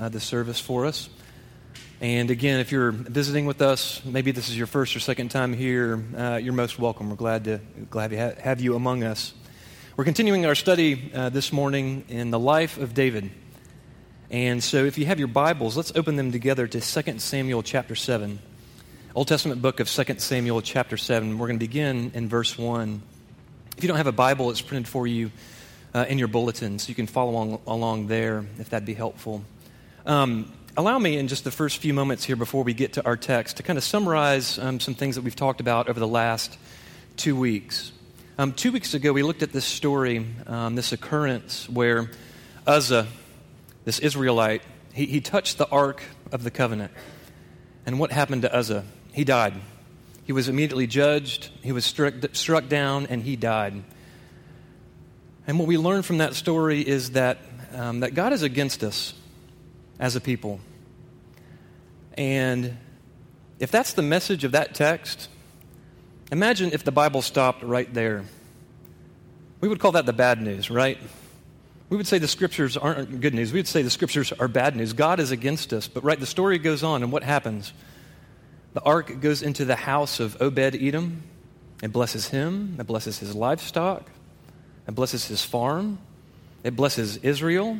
uh, 0.00 0.08
the 0.08 0.20
service 0.20 0.58
for 0.58 0.86
us. 0.86 1.08
And 2.00 2.30
again, 2.30 2.60
if 2.60 2.72
you're 2.72 2.92
visiting 2.92 3.44
with 3.44 3.60
us, 3.60 4.02
maybe 4.06 4.32
this 4.32 4.48
is 4.48 4.56
your 4.56 4.66
first 4.66 4.96
or 4.96 5.00
second 5.00 5.30
time 5.30 5.52
here, 5.52 6.02
uh, 6.16 6.40
you're 6.42 6.54
most 6.54 6.78
welcome. 6.78 7.10
We're 7.10 7.16
glad 7.16 7.44
to 7.44 7.60
glad 7.90 8.10
to 8.10 8.16
ha- 8.16 8.40
have 8.40 8.62
you 8.62 8.74
among 8.74 9.04
us. 9.04 9.34
We're 9.96 10.04
continuing 10.04 10.46
our 10.46 10.54
study 10.54 11.12
uh, 11.14 11.28
this 11.28 11.52
morning 11.52 12.04
in 12.08 12.30
the 12.30 12.38
life 12.38 12.78
of 12.78 12.94
David. 12.94 13.30
And 14.30 14.64
so, 14.64 14.84
if 14.86 14.96
you 14.96 15.04
have 15.06 15.18
your 15.18 15.28
Bibles, 15.28 15.76
let's 15.76 15.92
open 15.94 16.16
them 16.16 16.32
together 16.32 16.66
to 16.66 16.80
2 16.80 17.18
Samuel 17.18 17.62
chapter 17.62 17.94
7. 17.94 18.38
Old 19.14 19.28
Testament 19.28 19.60
book 19.60 19.80
of 19.80 19.90
2 19.90 20.14
Samuel 20.18 20.62
chapter 20.62 20.96
7. 20.96 21.36
We're 21.36 21.48
going 21.48 21.58
to 21.58 21.66
begin 21.66 22.12
in 22.14 22.28
verse 22.28 22.56
1. 22.56 23.02
If 23.76 23.84
you 23.84 23.88
don't 23.88 23.98
have 23.98 24.06
a 24.06 24.12
Bible, 24.12 24.50
it's 24.50 24.62
printed 24.62 24.88
for 24.88 25.06
you 25.06 25.32
uh, 25.92 26.06
in 26.08 26.16
your 26.16 26.28
bulletin, 26.28 26.78
so 26.78 26.88
you 26.88 26.94
can 26.94 27.08
follow 27.08 27.32
along, 27.32 27.60
along 27.66 28.06
there 28.06 28.46
if 28.58 28.70
that'd 28.70 28.86
be 28.86 28.94
helpful. 28.94 29.44
Um, 30.06 30.50
allow 30.78 30.98
me, 30.98 31.18
in 31.18 31.28
just 31.28 31.44
the 31.44 31.50
first 31.50 31.78
few 31.78 31.92
moments 31.92 32.24
here 32.24 32.36
before 32.36 32.64
we 32.64 32.72
get 32.72 32.94
to 32.94 33.04
our 33.04 33.18
text, 33.18 33.58
to 33.58 33.62
kind 33.62 33.76
of 33.76 33.84
summarize 33.84 34.58
um, 34.58 34.80
some 34.80 34.94
things 34.94 35.16
that 35.16 35.22
we've 35.22 35.36
talked 35.36 35.60
about 35.60 35.90
over 35.90 36.00
the 36.00 36.08
last 36.08 36.56
two 37.16 37.36
weeks. 37.36 37.92
Um, 38.38 38.52
two 38.54 38.72
weeks 38.72 38.94
ago, 38.94 39.12
we 39.12 39.22
looked 39.22 39.42
at 39.42 39.52
this 39.52 39.66
story, 39.66 40.26
um, 40.46 40.74
this 40.74 40.92
occurrence 40.92 41.68
where 41.68 42.10
Uzzah, 42.66 43.06
this 43.84 43.98
Israelite, 43.98 44.62
he, 44.94 45.04
he 45.04 45.20
touched 45.20 45.58
the 45.58 45.68
Ark 45.68 46.02
of 46.32 46.44
the 46.44 46.50
Covenant. 46.50 46.92
And 47.84 48.00
what 48.00 48.10
happened 48.10 48.42
to 48.42 48.54
Uzzah? 48.54 48.84
He 49.12 49.24
died. 49.24 49.54
He 50.24 50.32
was 50.32 50.48
immediately 50.48 50.86
judged, 50.86 51.50
he 51.62 51.72
was 51.72 51.84
struck, 51.84 52.14
struck 52.32 52.68
down, 52.68 53.06
and 53.06 53.22
he 53.22 53.36
died. 53.36 53.82
And 55.46 55.58
what 55.58 55.68
we 55.68 55.76
learn 55.76 56.02
from 56.02 56.18
that 56.18 56.34
story 56.34 56.80
is 56.80 57.10
that, 57.10 57.38
um, 57.74 58.00
that 58.00 58.14
God 58.14 58.32
is 58.32 58.42
against 58.42 58.82
us 58.82 59.12
as 60.00 60.16
a 60.16 60.20
people. 60.20 60.58
And 62.14 62.76
if 63.60 63.70
that's 63.70 63.92
the 63.92 64.02
message 64.02 64.42
of 64.42 64.52
that 64.52 64.74
text, 64.74 65.28
imagine 66.32 66.70
if 66.72 66.82
the 66.82 66.90
Bible 66.90 67.22
stopped 67.22 67.62
right 67.62 67.92
there. 67.94 68.24
We 69.60 69.68
would 69.68 69.78
call 69.78 69.92
that 69.92 70.06
the 70.06 70.12
bad 70.12 70.40
news, 70.40 70.70
right? 70.70 70.98
We 71.90 71.96
would 71.96 72.06
say 72.06 72.18
the 72.18 72.28
scriptures 72.28 72.76
aren't 72.76 73.20
good 73.20 73.34
news. 73.34 73.52
We 73.52 73.58
would 73.58 73.68
say 73.68 73.82
the 73.82 73.90
scriptures 73.90 74.32
are 74.32 74.48
bad 74.48 74.74
news. 74.74 74.92
God 74.92 75.20
is 75.20 75.30
against 75.30 75.72
us. 75.72 75.86
But, 75.86 76.02
right, 76.02 76.18
the 76.18 76.26
story 76.26 76.58
goes 76.58 76.82
on, 76.82 77.02
and 77.02 77.12
what 77.12 77.22
happens? 77.22 77.72
The 78.72 78.82
ark 78.82 79.20
goes 79.20 79.42
into 79.42 79.64
the 79.64 79.76
house 79.76 80.18
of 80.18 80.40
Obed 80.40 80.76
Edom. 80.76 81.22
It 81.82 81.92
blesses 81.92 82.28
him, 82.28 82.76
it 82.78 82.86
blesses 82.86 83.18
his 83.18 83.34
livestock, 83.34 84.10
it 84.86 84.94
blesses 84.94 85.26
his 85.26 85.42
farm, 85.42 85.98
it 86.62 86.76
blesses 86.76 87.16
Israel. 87.18 87.78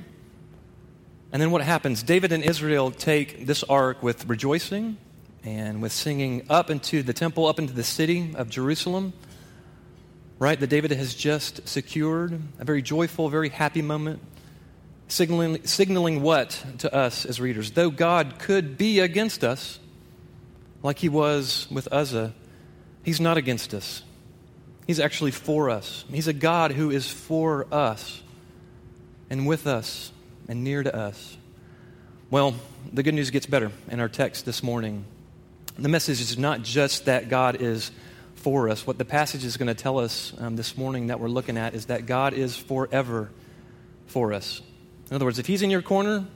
And 1.32 1.40
then 1.40 1.50
what 1.52 1.62
happens? 1.62 2.02
David 2.02 2.32
and 2.32 2.42
Israel 2.42 2.90
take 2.90 3.46
this 3.46 3.62
ark 3.64 4.02
with 4.02 4.26
rejoicing 4.26 4.96
and 5.44 5.80
with 5.80 5.92
singing 5.92 6.44
up 6.50 6.70
into 6.70 7.02
the 7.02 7.12
temple, 7.12 7.46
up 7.46 7.58
into 7.58 7.72
the 7.72 7.84
city 7.84 8.34
of 8.34 8.50
Jerusalem, 8.50 9.12
right? 10.38 10.58
That 10.58 10.66
David 10.66 10.90
has 10.90 11.14
just 11.14 11.68
secured. 11.68 12.40
A 12.58 12.64
very 12.64 12.82
joyful, 12.82 13.28
very 13.28 13.48
happy 13.48 13.80
moment. 13.80 14.20
Signaling, 15.06 15.64
signaling 15.66 16.22
what 16.22 16.64
to 16.78 16.92
us 16.92 17.24
as 17.24 17.40
readers? 17.40 17.72
Though 17.72 17.90
God 17.90 18.38
could 18.38 18.76
be 18.76 18.98
against 18.98 19.44
us, 19.44 19.78
like 20.82 20.98
he 20.98 21.08
was 21.08 21.68
with 21.70 21.88
Uzzah, 21.92 22.34
he's 23.04 23.20
not 23.20 23.36
against 23.36 23.72
us. 23.72 24.02
He's 24.86 24.98
actually 25.00 25.30
for 25.30 25.70
us. 25.70 26.04
He's 26.10 26.26
a 26.26 26.32
God 26.32 26.72
who 26.72 26.90
is 26.90 27.08
for 27.08 27.66
us 27.72 28.22
and 29.28 29.46
with 29.46 29.66
us 29.66 30.10
and 30.50 30.64
near 30.64 30.82
to 30.82 30.94
us. 30.94 31.36
Well, 32.28 32.56
the 32.92 33.04
good 33.04 33.14
news 33.14 33.30
gets 33.30 33.46
better 33.46 33.70
in 33.88 34.00
our 34.00 34.08
text 34.08 34.44
this 34.44 34.64
morning. 34.64 35.04
The 35.78 35.88
message 35.88 36.20
is 36.20 36.36
not 36.36 36.64
just 36.64 37.04
that 37.04 37.28
God 37.28 37.62
is 37.62 37.92
for 38.34 38.68
us. 38.68 38.84
What 38.84 38.98
the 38.98 39.04
passage 39.04 39.44
is 39.44 39.56
going 39.56 39.68
to 39.68 39.80
tell 39.80 40.00
us 40.00 40.34
um, 40.38 40.56
this 40.56 40.76
morning 40.76 41.06
that 41.06 41.20
we're 41.20 41.28
looking 41.28 41.56
at 41.56 41.74
is 41.74 41.86
that 41.86 42.06
God 42.06 42.34
is 42.34 42.56
forever 42.56 43.30
for 44.08 44.32
us. 44.32 44.60
In 45.08 45.14
other 45.14 45.24
words, 45.24 45.38
if 45.38 45.46
He's 45.46 45.62
in 45.62 45.70
your 45.70 45.82
corner, 45.82 46.26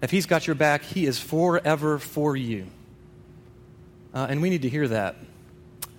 if 0.00 0.10
He's 0.10 0.24
got 0.24 0.46
your 0.46 0.56
back, 0.56 0.82
He 0.82 1.04
is 1.04 1.18
forever 1.18 1.98
for 1.98 2.34
you. 2.34 2.66
Uh, 4.14 4.26
and 4.30 4.40
we 4.40 4.48
need 4.48 4.62
to 4.62 4.70
hear 4.70 4.88
that. 4.88 5.16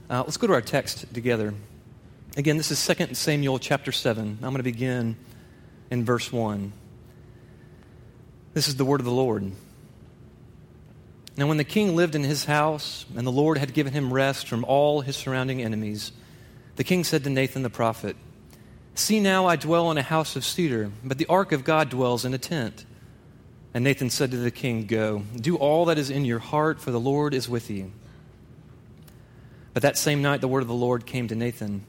Uh, 0.10 0.24
let's 0.24 0.38
go 0.38 0.48
to 0.48 0.54
our 0.54 0.62
text 0.62 1.14
together. 1.14 1.54
Again, 2.38 2.58
this 2.58 2.72
is 2.72 2.84
2 2.84 3.14
Samuel 3.14 3.60
chapter 3.60 3.92
7. 3.92 4.26
I'm 4.26 4.40
going 4.40 4.58
to 4.58 4.64
begin 4.64 5.16
in 5.92 6.06
verse 6.06 6.32
1. 6.32 6.74
This 8.54 8.68
is 8.68 8.76
the 8.76 8.86
word 8.86 9.00
of 9.00 9.06
the 9.06 9.12
Lord. 9.12 9.52
Now, 11.38 11.48
when 11.48 11.58
the 11.58 11.64
king 11.64 11.96
lived 11.96 12.16
in 12.16 12.24
his 12.24 12.46
house, 12.46 13.06
and 13.16 13.26
the 13.26 13.32
Lord 13.32 13.58
had 13.58 13.74
given 13.74 13.94
him 13.94 14.12
rest 14.12 14.48
from 14.48 14.66
all 14.66 15.02
his 15.02 15.16
surrounding 15.16 15.62
enemies, 15.62 16.12
the 16.76 16.84
king 16.84 17.04
said 17.04 17.24
to 17.24 17.30
Nathan 17.30 17.64
the 17.64 17.70
prophet, 17.70 18.16
See 18.96 19.20
now, 19.22 19.46
I 19.46 19.56
dwell 19.56 19.90
in 19.92 19.98
a 19.98 20.04
house 20.04 20.36
of 20.36 20.44
cedar, 20.44 20.92
but 21.04 21.18
the 21.18 21.28
ark 21.28 21.54
of 21.54 21.64
God 21.64 21.90
dwells 21.90 22.26
in 22.26 22.34
a 22.34 22.38
tent. 22.38 22.86
And 23.74 23.84
Nathan 23.84 24.10
said 24.10 24.32
to 24.32 24.38
the 24.38 24.52
king, 24.52 24.86
Go, 24.86 25.24
do 25.36 25.56
all 25.56 25.86
that 25.86 25.98
is 25.98 26.10
in 26.10 26.26
your 26.26 26.40
heart, 26.40 26.82
for 26.82 26.92
the 26.92 27.00
Lord 27.00 27.34
is 27.34 27.48
with 27.48 27.70
you. 27.70 27.92
But 29.74 29.84
that 29.84 29.98
same 29.98 30.22
night, 30.22 30.42
the 30.42 30.48
word 30.48 30.64
of 30.64 30.68
the 30.68 30.74
Lord 30.74 31.06
came 31.06 31.28
to 31.30 31.36
Nathan 31.36 31.86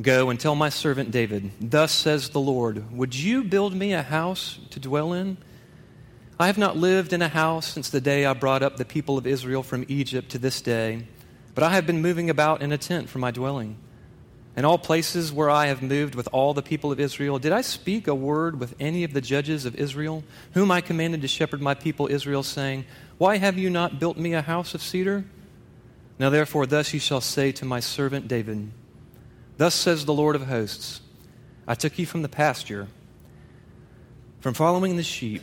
Go 0.00 0.28
and 0.28 0.38
tell 0.38 0.54
my 0.54 0.68
servant 0.68 1.10
David, 1.10 1.50
Thus 1.60 1.90
says 1.90 2.30
the 2.30 2.40
Lord, 2.40 2.92
Would 2.96 3.14
you 3.14 3.42
build 3.42 3.74
me 3.74 3.94
a 3.94 4.02
house 4.02 4.58
to 4.70 4.80
dwell 4.80 5.12
in? 5.12 5.38
I 6.38 6.48
have 6.48 6.58
not 6.58 6.76
lived 6.76 7.14
in 7.14 7.22
a 7.22 7.28
house 7.28 7.66
since 7.66 7.88
the 7.88 8.00
day 8.00 8.26
I 8.26 8.34
brought 8.34 8.62
up 8.62 8.76
the 8.76 8.84
people 8.84 9.16
of 9.16 9.26
Israel 9.26 9.62
from 9.62 9.86
Egypt 9.88 10.30
to 10.32 10.38
this 10.38 10.60
day, 10.60 11.06
but 11.54 11.64
I 11.64 11.70
have 11.70 11.86
been 11.86 12.02
moving 12.02 12.28
about 12.28 12.60
in 12.60 12.72
a 12.72 12.78
tent 12.78 13.08
for 13.08 13.18
my 13.18 13.30
dwelling. 13.30 13.78
In 14.54 14.66
all 14.66 14.76
places 14.76 15.32
where 15.32 15.48
I 15.48 15.66
have 15.66 15.82
moved 15.82 16.14
with 16.14 16.28
all 16.32 16.52
the 16.52 16.62
people 16.62 16.92
of 16.92 17.00
Israel, 17.00 17.38
did 17.38 17.52
I 17.52 17.62
speak 17.62 18.06
a 18.06 18.14
word 18.14 18.60
with 18.60 18.74
any 18.78 19.02
of 19.02 19.14
the 19.14 19.22
judges 19.22 19.64
of 19.64 19.76
Israel, 19.76 20.24
whom 20.52 20.70
I 20.70 20.82
commanded 20.82 21.22
to 21.22 21.28
shepherd 21.28 21.62
my 21.62 21.72
people 21.72 22.06
Israel, 22.06 22.42
saying, 22.42 22.84
Why 23.16 23.38
have 23.38 23.56
you 23.56 23.70
not 23.70 23.98
built 23.98 24.18
me 24.18 24.34
a 24.34 24.42
house 24.42 24.74
of 24.74 24.82
cedar? 24.82 25.24
Now 26.18 26.28
therefore, 26.28 26.66
thus 26.66 26.92
you 26.92 27.00
shall 27.00 27.22
say 27.22 27.50
to 27.52 27.64
my 27.64 27.80
servant 27.80 28.28
David, 28.28 28.70
Thus 29.56 29.74
says 29.74 30.04
the 30.04 30.12
Lord 30.12 30.36
of 30.36 30.46
hosts, 30.46 31.00
I 31.66 31.74
took 31.74 31.98
you 31.98 32.04
from 32.04 32.20
the 32.20 32.28
pasture, 32.28 32.88
from 34.40 34.52
following 34.52 34.96
the 34.96 35.02
sheep, 35.02 35.42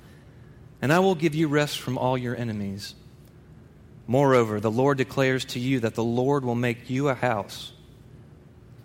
And 0.81 0.91
I 0.91 0.99
will 0.99 1.15
give 1.15 1.35
you 1.35 1.47
rest 1.47 1.79
from 1.79 1.97
all 1.97 2.17
your 2.17 2.35
enemies. 2.35 2.95
Moreover, 4.07 4.59
the 4.59 4.71
Lord 4.71 4.97
declares 4.97 5.45
to 5.45 5.59
you 5.59 5.79
that 5.81 5.95
the 5.95 6.03
Lord 6.03 6.43
will 6.43 6.55
make 6.55 6.89
you 6.89 7.07
a 7.07 7.13
house. 7.13 7.71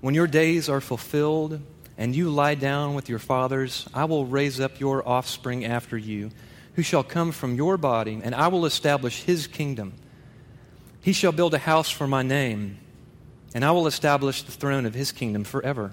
When 0.00 0.14
your 0.14 0.26
days 0.26 0.68
are 0.68 0.80
fulfilled 0.80 1.60
and 1.96 2.14
you 2.14 2.28
lie 2.28 2.54
down 2.54 2.94
with 2.94 3.08
your 3.08 3.18
fathers, 3.18 3.88
I 3.94 4.04
will 4.04 4.26
raise 4.26 4.60
up 4.60 4.78
your 4.78 5.08
offspring 5.08 5.64
after 5.64 5.96
you 5.96 6.30
who 6.74 6.82
shall 6.82 7.02
come 7.02 7.32
from 7.32 7.54
your 7.54 7.78
body, 7.78 8.20
and 8.22 8.34
I 8.34 8.48
will 8.48 8.66
establish 8.66 9.22
his 9.22 9.46
kingdom. 9.46 9.94
He 11.00 11.14
shall 11.14 11.32
build 11.32 11.54
a 11.54 11.58
house 11.58 11.88
for 11.88 12.06
my 12.06 12.22
name, 12.22 12.76
and 13.54 13.64
I 13.64 13.70
will 13.70 13.86
establish 13.86 14.42
the 14.42 14.52
throne 14.52 14.84
of 14.84 14.92
his 14.92 15.10
kingdom 15.10 15.44
forever. 15.44 15.92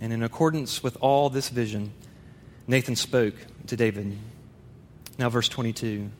and 0.00 0.12
in 0.12 0.22
accordance 0.22 0.82
with 0.82 0.96
all 1.00 1.30
this 1.30 1.48
vision, 1.48 1.92
Nathan 2.66 2.96
spoke 2.96 3.34
to 3.66 3.76
David. 3.76 4.16
Now, 5.18 5.28
verse 5.28 5.48
22. 5.48 6.10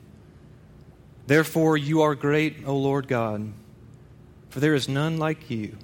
Therefore, 1.27 1.77
you 1.77 2.01
are 2.01 2.15
great, 2.15 2.65
O 2.65 2.75
Lord 2.75 3.07
God, 3.07 3.51
for 4.49 4.59
there 4.59 4.75
is 4.75 4.89
none 4.89 5.17
like 5.17 5.49
you, 5.49 5.77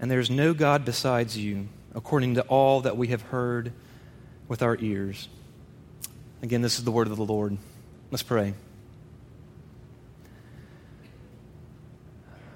and 0.00 0.10
there 0.10 0.20
is 0.20 0.30
no 0.30 0.52
God 0.52 0.84
besides 0.84 1.36
you, 1.36 1.68
according 1.94 2.34
to 2.34 2.42
all 2.42 2.82
that 2.82 2.96
we 2.96 3.08
have 3.08 3.22
heard 3.22 3.72
with 4.46 4.62
our 4.62 4.76
ears. 4.80 5.28
Again, 6.42 6.62
this 6.62 6.78
is 6.78 6.84
the 6.84 6.90
word 6.90 7.08
of 7.08 7.16
the 7.16 7.24
Lord. 7.24 7.56
Let's 8.10 8.22
pray. 8.22 8.54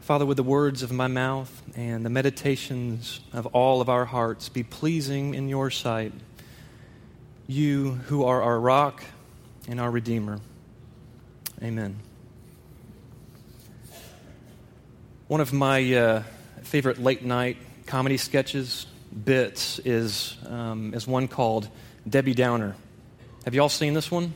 Father, 0.01 0.25
would 0.25 0.39
the 0.39 0.43
words 0.43 0.83
of 0.83 0.91
my 0.91 1.07
mouth 1.07 1.63
and 1.77 2.05
the 2.05 2.11
meditations 2.11 3.21
of 3.33 3.47
all 3.47 3.81
of 3.81 3.89
our 3.89 4.05
hearts 4.05 4.49
be 4.49 4.63
pleasing 4.63 5.35
in 5.35 5.49
your 5.49 5.71
sight, 5.71 6.13
you 7.47 7.93
who 7.93 8.25
are 8.25 8.43
our 8.43 8.59
rock 8.59 9.05
and 9.69 9.79
our 9.79 9.91
Redeemer. 9.91 10.41
Amen. 11.63 11.97
One 15.29 15.41
of 15.41 15.53
my 15.53 15.95
uh, 15.95 16.23
favorite 16.63 16.99
late 16.99 17.23
night 17.23 17.59
comedy 17.87 18.17
sketches, 18.17 18.87
bits, 19.25 19.79
is, 19.81 20.37
um, 20.47 20.95
is 20.95 21.07
one 21.07 21.29
called 21.29 21.69
Debbie 22.09 22.35
Downer. 22.35 22.75
Have 23.45 23.55
you 23.55 23.61
all 23.61 23.69
seen 23.69 23.93
this 23.95 24.11
one? 24.11 24.33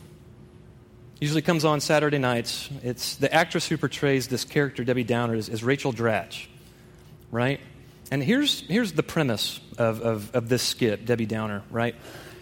Usually 1.21 1.43
comes 1.43 1.65
on 1.65 1.81
Saturday 1.81 2.19
nights. 2.19 2.69
It's 2.83 3.17
the 3.17 3.33
actress 3.33 3.69
who 3.69 3.77
portrays 3.77 4.29
this 4.29 4.45
character, 4.45 4.85
Debbie 4.85 5.05
Downer, 5.05 5.37
is, 5.37 5.49
is 5.49 5.63
Rachel 5.63 5.93
Dratch, 5.93 6.47
right? 7.31 7.61
And 8.11 8.23
here's, 8.23 8.61
here's 8.63 8.93
the 8.93 9.03
premise 9.03 9.61
of, 9.79 10.01
of, 10.01 10.35
of 10.35 10.49
this 10.49 10.63
skit, 10.63 11.07
Debbie 11.07 11.27
Downer, 11.27 11.63
right? 11.71 11.95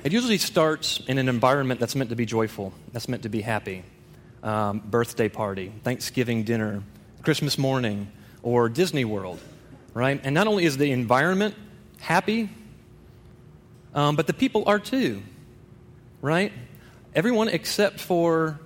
It 0.05 0.13
usually 0.13 0.39
starts 0.39 1.01
in 1.07 1.19
an 1.19 1.29
environment 1.29 1.81
that's 1.81 1.95
meant 1.95 2.11
to 2.11 2.17
be 2.17 2.27
joyful, 2.27 2.73
that's 2.93 3.09
meant 3.09 3.23
to 3.23 3.29
be 3.29 3.41
happy. 3.43 3.85
Um, 4.43 4.81
birthday 4.81 5.29
party, 5.29 5.73
Thanksgiving 5.85 6.43
dinner, 6.43 6.83
Christmas 7.23 7.59
morning, 7.59 8.11
or 8.43 8.69
Disney 8.69 9.05
World, 9.05 9.39
right? 9.95 10.21
And 10.25 10.35
not 10.35 10.49
only 10.49 10.65
is 10.65 10.77
the 10.77 10.91
environment 10.91 11.55
happy, 12.01 12.51
um, 13.95 14.17
but 14.17 14.27
the 14.27 14.33
people 14.33 14.65
are 14.67 14.81
too, 14.81 15.23
right? 16.21 16.53
Everyone 17.15 17.49
except 17.49 18.01
for 18.01 18.61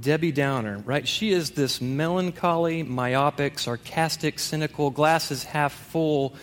Debbie 0.00 0.32
Downer, 0.32 0.78
right? 0.78 1.06
She 1.06 1.32
is 1.32 1.52
this 1.52 1.80
melancholy, 1.80 2.82
myopic, 2.82 3.58
sarcastic, 3.58 4.38
cynical, 4.38 4.90
glasses 4.90 5.44
half 5.44 5.72
full 5.72 6.34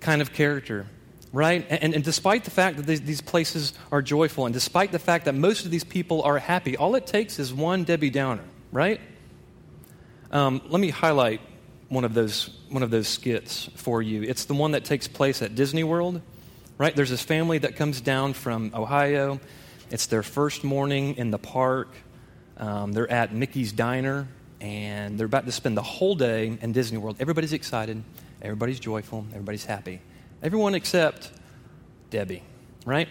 kind 0.00 0.22
of 0.22 0.32
character 0.32 0.86
right? 1.32 1.66
And, 1.70 1.94
and, 1.94 2.04
despite 2.04 2.44
the 2.44 2.50
fact 2.50 2.76
that 2.76 2.86
these, 2.86 3.00
these, 3.00 3.22
places 3.22 3.72
are 3.90 4.02
joyful, 4.02 4.44
and 4.44 4.52
despite 4.52 4.92
the 4.92 4.98
fact 4.98 5.24
that 5.24 5.34
most 5.34 5.64
of 5.64 5.70
these 5.70 5.84
people 5.84 6.22
are 6.22 6.38
happy, 6.38 6.76
all 6.76 6.94
it 6.94 7.06
takes 7.06 7.38
is 7.38 7.54
one 7.54 7.84
Debbie 7.84 8.10
Downer, 8.10 8.44
right? 8.70 9.00
Um, 10.30 10.60
let 10.68 10.80
me 10.80 10.90
highlight 10.90 11.40
one 11.88 12.04
of 12.04 12.14
those 12.14 12.50
one 12.70 12.82
of 12.82 12.90
those 12.90 13.08
skits 13.08 13.68
for 13.76 14.00
you. 14.00 14.22
It's 14.22 14.46
the 14.46 14.54
one 14.54 14.72
that 14.72 14.84
takes 14.84 15.08
place 15.08 15.42
at 15.42 15.54
Disney 15.54 15.84
World, 15.84 16.22
right? 16.78 16.94
There's 16.94 17.10
this 17.10 17.22
family 17.22 17.58
that 17.58 17.76
comes 17.76 18.00
down 18.00 18.32
from 18.32 18.72
Ohio. 18.74 19.40
It's 19.92 20.06
their 20.06 20.22
first 20.22 20.64
morning 20.64 21.18
in 21.18 21.30
the 21.30 21.38
park. 21.38 21.88
Um, 22.56 22.92
they're 22.92 23.12
at 23.12 23.34
Mickey's 23.34 23.72
Diner, 23.72 24.26
and 24.58 25.18
they're 25.18 25.26
about 25.26 25.44
to 25.44 25.52
spend 25.52 25.76
the 25.76 25.82
whole 25.82 26.14
day 26.14 26.56
in 26.62 26.72
Disney 26.72 26.96
World. 26.96 27.16
Everybody's 27.20 27.52
excited. 27.52 28.02
Everybody's 28.40 28.80
joyful. 28.80 29.26
Everybody's 29.32 29.66
happy. 29.66 30.00
Everyone 30.42 30.74
except 30.74 31.30
Debbie, 32.08 32.42
right? 32.86 33.06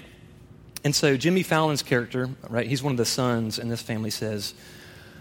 And 0.83 0.95
so 0.95 1.17
Jimmy 1.17 1.43
Fallon's 1.43 1.83
character, 1.83 2.31
right, 2.49 2.65
he's 2.65 2.81
one 2.81 2.93
of 2.93 2.97
the 2.97 3.05
sons 3.05 3.59
in 3.59 3.69
this 3.69 3.83
family, 3.83 4.09
says, 4.09 4.55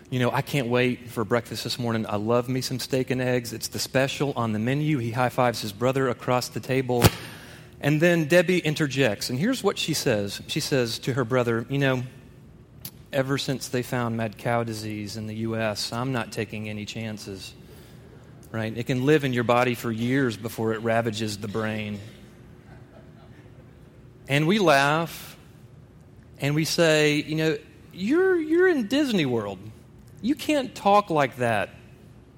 You 0.08 0.18
know, 0.18 0.32
I 0.32 0.40
can't 0.40 0.68
wait 0.68 1.10
for 1.10 1.26
breakfast 1.26 1.62
this 1.64 1.78
morning. 1.78 2.06
I 2.08 2.16
love 2.16 2.48
me 2.48 2.62
some 2.62 2.78
steak 2.78 3.10
and 3.10 3.20
eggs. 3.20 3.52
It's 3.52 3.68
the 3.68 3.78
special 3.78 4.32
on 4.34 4.54
the 4.54 4.58
menu. 4.58 4.96
He 4.96 5.10
high 5.10 5.28
fives 5.28 5.60
his 5.60 5.72
brother 5.72 6.08
across 6.08 6.48
the 6.48 6.60
table. 6.60 7.04
And 7.81 8.00
then 8.00 8.27
Debbie 8.27 8.59
interjects. 8.59 9.31
And 9.31 9.38
here's 9.38 9.62
what 9.62 9.79
she 9.79 9.94
says 9.94 10.43
She 10.47 10.61
says 10.61 10.99
to 11.00 11.15
her 11.15 11.25
brother, 11.25 11.67
You 11.69 11.79
know, 11.79 12.03
ever 13.12 13.38
since 13.38 13.69
they 13.69 13.82
found 13.82 14.17
mad 14.17 14.38
cow 14.38 14.65
disease 14.65 15.17
in 15.17 15.27
the 15.27 15.37
U.S., 15.37 15.93
I'm 15.93 16.12
not 16.12 16.32
taking 16.32 16.69
any 16.69 16.85
chances 16.85 17.55
right? 18.53 18.77
It 18.77 18.87
can 18.87 19.06
live 19.06 19.25
in 19.25 19.32
your 19.32 19.44
body 19.44 19.75
for 19.75 19.91
years 19.91 20.37
before 20.37 20.73
it 20.73 20.81
ravages 20.81 21.38
the 21.38 21.49
brain. 21.49 22.00
And 24.29 24.47
we 24.47 24.59
laugh 24.59 25.37
and 26.38 26.55
we 26.55 26.65
say, 26.65 27.17
you 27.17 27.37
know, 27.37 27.59
you're, 27.93 28.37
you're 28.37 28.69
in 28.69 28.87
Disney 28.87 29.27
World. 29.27 29.59
You 30.23 30.35
can't 30.35 30.75
talk 30.75 31.11
like 31.11 31.37
that 31.37 31.71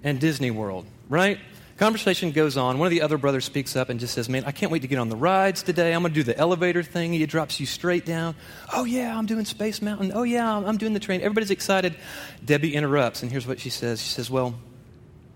in 0.03 0.19
Disney 0.19 0.51
World, 0.51 0.87
right? 1.09 1.39
Conversation 1.79 2.33
goes 2.33 2.57
on. 2.57 2.79
One 2.79 2.87
of 2.87 2.91
the 2.91 3.03
other 3.03 3.17
brothers 3.19 3.45
speaks 3.45 3.77
up 3.77 3.89
and 3.89 3.99
just 3.99 4.15
says, 4.15 4.29
Man, 4.29 4.45
I 4.45 4.53
can't 4.53 4.71
wait 4.71 4.83
to 4.83 4.89
get 4.89 4.99
on 4.99 5.09
the 5.09 5.17
rides 5.17 5.63
today. 5.63 5.95
I'm 5.95 6.03
going 6.03 6.13
to 6.13 6.15
do 6.15 6.23
the 6.23 6.37
elevator 6.37 6.83
thing. 6.83 7.13
He 7.13 7.25
drops 7.27 7.59
you 7.59 7.67
straight 7.67 8.05
down. 8.05 8.35
Oh, 8.73 8.85
yeah, 8.85 9.17
I'm 9.17 9.27
doing 9.27 9.45
Space 9.45 9.81
Mountain. 9.81 10.13
Oh, 10.15 10.23
yeah, 10.23 10.55
I'm 10.55 10.77
doing 10.77 10.93
the 10.93 11.01
train. 11.01 11.23
Everybody's 11.23 11.51
excited. 11.51 11.97
Debbie 12.45 12.75
interrupts, 12.75 13.23
and 13.23 13.31
here's 13.33 13.47
what 13.47 13.59
she 13.59 13.71
says 13.71 14.03
She 14.03 14.11
says, 14.11 14.31
Well, 14.31 14.55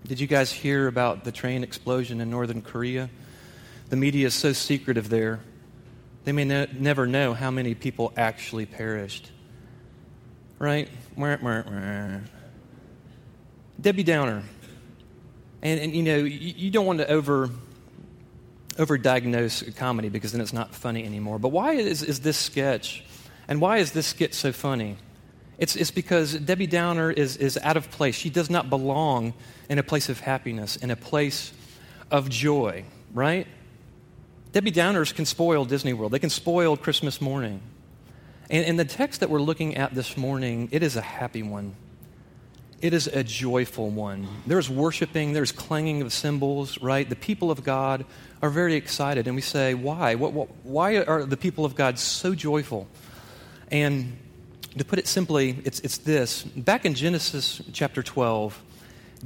did 0.05 0.19
you 0.19 0.27
guys 0.27 0.51
hear 0.51 0.87
about 0.87 1.23
the 1.23 1.31
train 1.31 1.63
explosion 1.63 2.21
in 2.21 2.29
northern 2.29 2.61
Korea? 2.61 3.09
The 3.89 3.95
media 3.95 4.27
is 4.27 4.33
so 4.33 4.53
secretive 4.53 5.09
there. 5.09 5.39
They 6.23 6.33
may 6.33 6.45
ne- 6.45 6.67
never 6.77 7.07
know 7.07 7.33
how 7.33 7.51
many 7.51 7.73
people 7.73 8.13
actually 8.15 8.65
perished. 8.65 9.31
Right? 10.59 10.89
Debbie 13.79 14.03
Downer. 14.03 14.43
And, 15.61 15.79
and 15.79 15.95
you 15.95 16.03
know, 16.03 16.17
you, 16.17 16.53
you 16.55 16.71
don't 16.71 16.85
want 16.85 16.99
to 16.99 17.07
over 17.09 17.49
overdiagnose 18.77 19.75
comedy 19.75 20.09
because 20.09 20.31
then 20.31 20.41
it's 20.41 20.53
not 20.53 20.73
funny 20.73 21.03
anymore. 21.03 21.39
But 21.39 21.49
why 21.49 21.73
is, 21.73 22.03
is 22.03 22.19
this 22.19 22.37
sketch 22.37 23.03
and 23.47 23.59
why 23.59 23.77
is 23.77 23.91
this 23.91 24.07
skit 24.07 24.33
so 24.33 24.51
funny? 24.51 24.97
It's, 25.57 25.75
it's 25.75 25.91
because 25.91 26.33
Debbie 26.35 26.67
Downer 26.67 27.11
is, 27.11 27.37
is 27.37 27.57
out 27.63 27.77
of 27.77 27.89
place. 27.89 28.15
She 28.15 28.29
does 28.29 28.49
not 28.49 28.69
belong 28.69 29.33
in 29.69 29.79
a 29.79 29.83
place 29.83 30.09
of 30.09 30.19
happiness, 30.19 30.75
in 30.75 30.91
a 30.91 30.95
place 30.95 31.51
of 32.11 32.29
joy, 32.29 32.85
right? 33.13 33.47
Debbie 34.51 34.71
Downers 34.71 35.13
can 35.13 35.25
spoil 35.25 35.65
Disney 35.65 35.93
World. 35.93 36.11
They 36.11 36.19
can 36.19 36.29
spoil 36.29 36.77
Christmas 36.77 37.19
morning. 37.19 37.61
And, 38.49 38.65
and 38.65 38.79
the 38.79 38.85
text 38.85 39.21
that 39.21 39.29
we're 39.29 39.41
looking 39.41 39.75
at 39.75 39.95
this 39.95 40.15
morning, 40.15 40.69
it 40.71 40.83
is 40.83 40.95
a 40.95 41.01
happy 41.01 41.41
one. 41.41 41.75
It 42.79 42.93
is 42.93 43.07
a 43.07 43.23
joyful 43.23 43.89
one. 43.89 44.27
There's 44.45 44.69
worshiping, 44.69 45.33
there's 45.33 45.51
clanging 45.51 46.03
of 46.03 46.13
cymbals, 46.13 46.79
right? 46.79 47.09
The 47.09 47.15
people 47.15 47.49
of 47.49 47.63
God 47.63 48.05
are 48.41 48.51
very 48.51 48.75
excited. 48.75 49.25
And 49.25 49.35
we 49.35 49.41
say, 49.41 49.73
why? 49.73 50.15
What, 50.15 50.33
what, 50.33 50.49
why 50.63 50.97
are 50.97 51.25
the 51.25 51.37
people 51.37 51.65
of 51.65 51.75
God 51.75 51.97
so 51.97 52.35
joyful? 52.35 52.87
And 53.71 54.17
to 54.77 54.85
put 54.85 54.99
it 54.99 55.07
simply, 55.07 55.57
it's, 55.65 55.79
it's 55.79 55.97
this. 55.97 56.43
Back 56.43 56.85
in 56.85 56.93
Genesis 56.93 57.61
chapter 57.73 58.03
12, 58.03 58.61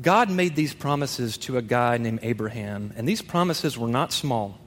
God 0.01 0.29
made 0.29 0.55
these 0.55 0.74
promises 0.74 1.38
to 1.39 1.58
a 1.58 1.62
guy 1.62 1.98
named 1.98 2.20
Abraham, 2.24 2.93
and 2.96 3.08
these 3.08 3.22
promises 3.22 3.77
were 3.77 3.89
not 3.89 4.13
small. 4.13 4.58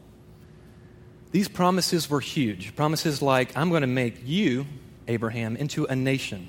These 1.33 1.49
promises 1.49 2.09
were 2.11 2.21
huge. 2.21 2.77
Promises 2.77 3.23
like, 3.23 3.57
I'm 3.57 3.71
going 3.71 3.81
to 3.81 3.87
make 3.87 4.21
you, 4.25 4.67
Abraham, 5.09 5.57
into 5.57 5.87
a 5.87 5.97
nation. 5.97 6.49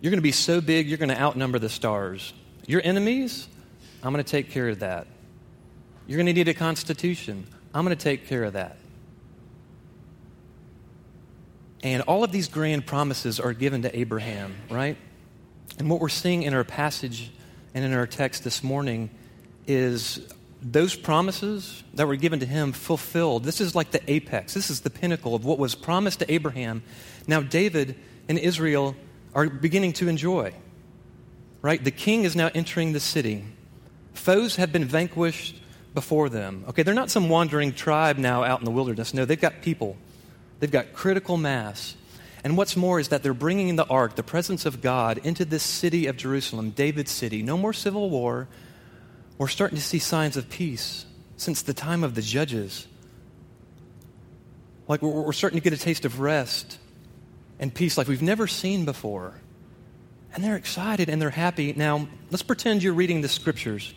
You're 0.00 0.10
going 0.10 0.18
to 0.18 0.22
be 0.22 0.32
so 0.32 0.60
big, 0.60 0.88
you're 0.88 0.98
going 0.98 1.08
to 1.08 1.20
outnumber 1.20 1.58
the 1.58 1.68
stars. 1.68 2.32
Your 2.66 2.80
enemies, 2.84 3.48
I'm 4.02 4.12
going 4.12 4.24
to 4.24 4.30
take 4.30 4.50
care 4.50 4.68
of 4.68 4.80
that. 4.80 5.06
You're 6.06 6.16
going 6.16 6.26
to 6.26 6.32
need 6.32 6.48
a 6.48 6.54
constitution. 6.54 7.46
I'm 7.74 7.84
going 7.84 7.96
to 7.96 8.02
take 8.02 8.26
care 8.26 8.44
of 8.44 8.52
that. 8.52 8.76
And 11.82 12.02
all 12.02 12.24
of 12.24 12.32
these 12.32 12.48
grand 12.48 12.86
promises 12.86 13.38
are 13.38 13.52
given 13.52 13.82
to 13.82 13.98
Abraham, 13.98 14.54
right? 14.70 14.96
And 15.78 15.90
what 15.90 16.00
we're 16.00 16.08
seeing 16.08 16.42
in 16.42 16.54
our 16.54 16.64
passage 16.64 17.30
and 17.74 17.84
in 17.84 17.92
our 17.92 18.06
text 18.06 18.44
this 18.44 18.64
morning 18.64 19.10
is 19.66 20.20
those 20.62 20.94
promises 20.94 21.84
that 21.94 22.06
were 22.06 22.16
given 22.16 22.40
to 22.40 22.46
him 22.46 22.72
fulfilled. 22.72 23.44
This 23.44 23.60
is 23.60 23.74
like 23.74 23.90
the 23.90 24.10
apex, 24.10 24.54
this 24.54 24.70
is 24.70 24.80
the 24.80 24.90
pinnacle 24.90 25.34
of 25.34 25.44
what 25.44 25.58
was 25.58 25.74
promised 25.74 26.20
to 26.20 26.32
Abraham. 26.32 26.82
Now, 27.26 27.40
David 27.40 27.96
and 28.28 28.38
Israel 28.38 28.96
are 29.36 29.48
beginning 29.48 29.92
to 29.92 30.08
enjoy, 30.08 30.52
right? 31.62 31.82
The 31.82 31.92
king 31.92 32.24
is 32.24 32.34
now 32.34 32.50
entering 32.52 32.92
the 32.92 33.00
city. 33.00 33.44
Foes 34.14 34.56
have 34.56 34.72
been 34.72 34.84
vanquished 34.84 35.62
before 35.94 36.28
them. 36.28 36.64
Okay, 36.70 36.82
they're 36.82 36.94
not 36.94 37.10
some 37.10 37.28
wandering 37.28 37.72
tribe 37.72 38.18
now 38.18 38.42
out 38.42 38.58
in 38.58 38.64
the 38.64 38.72
wilderness. 38.72 39.14
No, 39.14 39.24
they've 39.24 39.40
got 39.40 39.62
people 39.62 39.96
They've 40.60 40.70
got 40.70 40.92
critical 40.92 41.36
mass. 41.36 41.96
And 42.44 42.56
what's 42.56 42.76
more 42.76 43.00
is 43.00 43.08
that 43.08 43.22
they're 43.22 43.34
bringing 43.34 43.68
in 43.68 43.76
the 43.76 43.86
ark, 43.86 44.14
the 44.16 44.22
presence 44.22 44.66
of 44.66 44.80
God, 44.80 45.18
into 45.18 45.44
this 45.44 45.62
city 45.62 46.06
of 46.06 46.16
Jerusalem, 46.16 46.70
David's 46.70 47.10
city. 47.10 47.42
No 47.42 47.56
more 47.56 47.72
civil 47.72 48.08
war. 48.08 48.48
We're 49.38 49.48
starting 49.48 49.76
to 49.76 49.84
see 49.84 49.98
signs 49.98 50.36
of 50.36 50.48
peace 50.48 51.04
since 51.36 51.62
the 51.62 51.74
time 51.74 52.04
of 52.04 52.14
the 52.14 52.22
judges. 52.22 52.86
Like 54.88 55.02
we're 55.02 55.32
starting 55.32 55.58
to 55.58 55.64
get 55.64 55.72
a 55.72 55.82
taste 55.82 56.04
of 56.04 56.20
rest 56.20 56.78
and 57.58 57.74
peace 57.74 57.96
like 57.96 58.08
we've 58.08 58.22
never 58.22 58.46
seen 58.46 58.84
before. 58.84 59.34
And 60.34 60.44
they're 60.44 60.56
excited 60.56 61.08
and 61.08 61.20
they're 61.20 61.30
happy. 61.30 61.72
Now, 61.72 62.08
let's 62.30 62.42
pretend 62.42 62.82
you're 62.82 62.92
reading 62.92 63.22
the 63.22 63.28
scriptures 63.28 63.94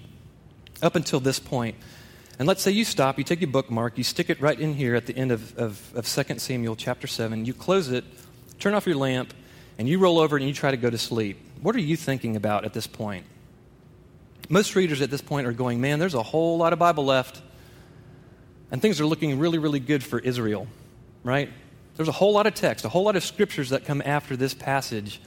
up 0.82 0.96
until 0.96 1.20
this 1.20 1.40
point. 1.40 1.76
And 2.38 2.48
let's 2.48 2.62
say 2.62 2.72
you 2.72 2.86
stop, 2.86 3.18
you 3.18 3.26
take 3.26 3.42
your 3.42 3.50
bookmark, 3.50 3.98
you 3.98 4.04
stick 4.04 4.30
it 4.30 4.40
right 4.40 4.58
in 4.58 4.74
here 4.74 4.96
at 4.96 5.06
the 5.06 5.16
end 5.16 5.32
of, 5.34 5.58
of, 5.58 5.94
of 5.94 6.08
2 6.08 6.40
Samuel 6.40 6.78
chapter 6.78 7.06
7, 7.06 7.44
you 7.46 7.54
close 7.54 7.90
it, 7.90 8.06
turn 8.60 8.74
off 8.74 8.88
your 8.88 8.96
lamp, 8.96 9.34
and 9.78 9.90
you 9.90 10.00
roll 10.00 10.20
over 10.20 10.38
and 10.38 10.48
you 10.48 10.54
try 10.54 10.72
to 10.72 10.78
go 10.78 10.90
to 10.90 10.98
sleep. 10.98 11.38
What 11.62 11.76
are 11.76 11.82
you 11.82 11.98
thinking 11.98 12.38
about 12.38 12.64
at 12.64 12.74
this 12.74 12.88
point? 12.88 13.26
Most 14.48 14.76
readers 14.76 15.02
at 15.02 15.12
this 15.12 15.22
point 15.22 15.48
are 15.48 15.52
going, 15.52 15.82
man, 15.82 16.00
there's 16.00 16.14
a 16.14 16.24
whole 16.24 16.58
lot 16.58 16.72
of 16.72 16.80
Bible 16.80 17.06
left. 17.06 17.42
And 18.72 18.82
things 18.82 19.02
are 19.02 19.06
looking 19.06 19.38
really, 19.40 19.58
really 19.58 19.80
good 19.80 20.04
for 20.04 20.20
Israel, 20.20 20.68
right? 21.24 21.50
There's 22.00 22.08
a 22.08 22.14
whole 22.14 22.32
lot 22.32 22.48
of 22.48 22.54
text, 22.54 22.86
a 22.86 22.90
whole 22.90 23.04
lot 23.04 23.18
of 23.18 23.26
scriptures 23.26 23.72
that 23.72 23.84
come 23.84 24.02
after 24.06 24.38
this 24.38 24.54
passage, 24.54 25.20